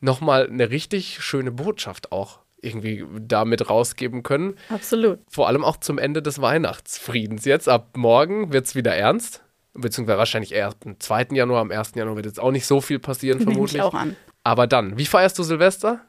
nochmal 0.02 0.48
eine 0.48 0.72
richtig 0.72 1.24
schöne 1.24 1.54
Botschaft 1.54 2.12
auch 2.12 2.40
irgendwie 2.62 3.06
damit 3.22 3.70
rausgeben 3.70 4.24
können. 4.24 4.56
Absolut. 4.68 5.20
Vor 5.30 5.48
allem 5.48 5.64
auch 5.64 5.78
zum 5.78 5.98
Ende 5.98 6.22
des 6.22 6.42
Weihnachtsfriedens. 6.42 7.46
Jetzt 7.46 7.70
ab 7.70 7.96
morgen 7.96 8.52
wird 8.52 8.66
es 8.66 8.76
wieder 8.76 8.94
ernst, 8.94 9.42
beziehungsweise 9.74 10.18
wahrscheinlich 10.18 10.52
erst 10.52 10.86
am 10.86 11.00
2. 11.00 11.28
Januar, 11.32 11.62
am 11.62 11.72
1. 11.72 11.94
Januar 11.96 12.18
wird 12.18 12.26
jetzt 12.26 12.42
auch 12.42 12.52
nicht 12.52 12.66
so 12.66 12.82
viel 12.82 13.00
passieren, 13.00 13.38
Nehme 13.40 13.52
vermutlich. 13.54 13.78
ich 13.78 13.82
auch 13.82 13.94
an. 13.94 14.18
Aber 14.44 14.68
dann, 14.68 14.98
wie 14.98 15.06
feierst 15.06 15.40
du 15.40 15.44
Silvester? 15.44 16.02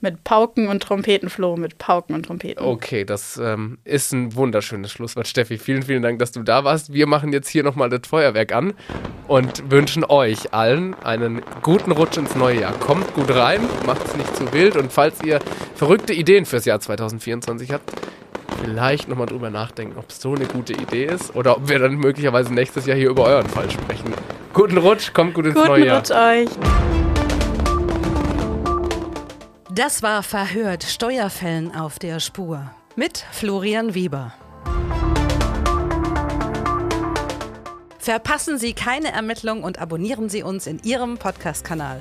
Mit 0.00 0.22
Pauken 0.22 0.68
und 0.68 0.80
Trompeten, 0.80 1.28
Flo, 1.28 1.56
mit 1.56 1.78
Pauken 1.78 2.14
und 2.14 2.26
Trompeten. 2.26 2.64
Okay, 2.64 3.04
das 3.04 3.36
ähm, 3.36 3.78
ist 3.82 4.12
ein 4.12 4.34
wunderschönes 4.36 4.92
Schlusswort, 4.92 5.26
Steffi. 5.26 5.58
Vielen, 5.58 5.82
vielen 5.82 6.02
Dank, 6.02 6.20
dass 6.20 6.30
du 6.30 6.44
da 6.44 6.62
warst. 6.62 6.92
Wir 6.92 7.08
machen 7.08 7.32
jetzt 7.32 7.48
hier 7.48 7.64
nochmal 7.64 7.88
das 7.90 8.02
Feuerwerk 8.06 8.52
an 8.52 8.74
und 9.26 9.70
wünschen 9.72 10.04
euch 10.04 10.54
allen 10.54 10.94
einen 10.94 11.42
guten 11.62 11.90
Rutsch 11.90 12.16
ins 12.16 12.36
neue 12.36 12.60
Jahr. 12.60 12.74
Kommt 12.74 13.12
gut 13.14 13.34
rein, 13.34 13.60
macht 13.86 14.06
es 14.06 14.16
nicht 14.16 14.36
zu 14.36 14.52
wild 14.52 14.76
und 14.76 14.92
falls 14.92 15.20
ihr 15.24 15.40
verrückte 15.74 16.12
Ideen 16.12 16.46
fürs 16.46 16.64
Jahr 16.64 16.78
2024 16.78 17.72
habt, 17.72 17.90
vielleicht 18.62 19.08
nochmal 19.08 19.26
drüber 19.26 19.50
nachdenken, 19.50 19.98
ob 19.98 20.10
es 20.10 20.20
so 20.20 20.34
eine 20.34 20.46
gute 20.46 20.74
Idee 20.74 21.06
ist 21.06 21.34
oder 21.34 21.56
ob 21.56 21.68
wir 21.68 21.80
dann 21.80 21.96
möglicherweise 21.96 22.54
nächstes 22.54 22.86
Jahr 22.86 22.96
hier 22.96 23.10
über 23.10 23.24
euren 23.24 23.48
Fall 23.48 23.68
sprechen. 23.68 24.12
Guten 24.52 24.78
Rutsch, 24.78 25.12
kommt 25.12 25.34
gut 25.34 25.46
ins 25.46 25.54
Guten 25.54 25.66
neue 25.66 25.86
Jahr. 25.86 25.98
Rutsch 25.98 26.10
euch. 26.10 26.48
Das 29.78 30.02
war 30.02 30.24
Verhört 30.24 30.82
Steuerfällen 30.82 31.72
auf 31.72 32.00
der 32.00 32.18
Spur 32.18 32.68
mit 32.96 33.24
Florian 33.30 33.94
Weber. 33.94 34.34
Verpassen 38.00 38.58
Sie 38.58 38.72
keine 38.72 39.12
Ermittlung 39.12 39.62
und 39.62 39.78
abonnieren 39.78 40.28
Sie 40.28 40.42
uns 40.42 40.66
in 40.66 40.80
Ihrem 40.82 41.16
Podcast-Kanal. 41.16 42.00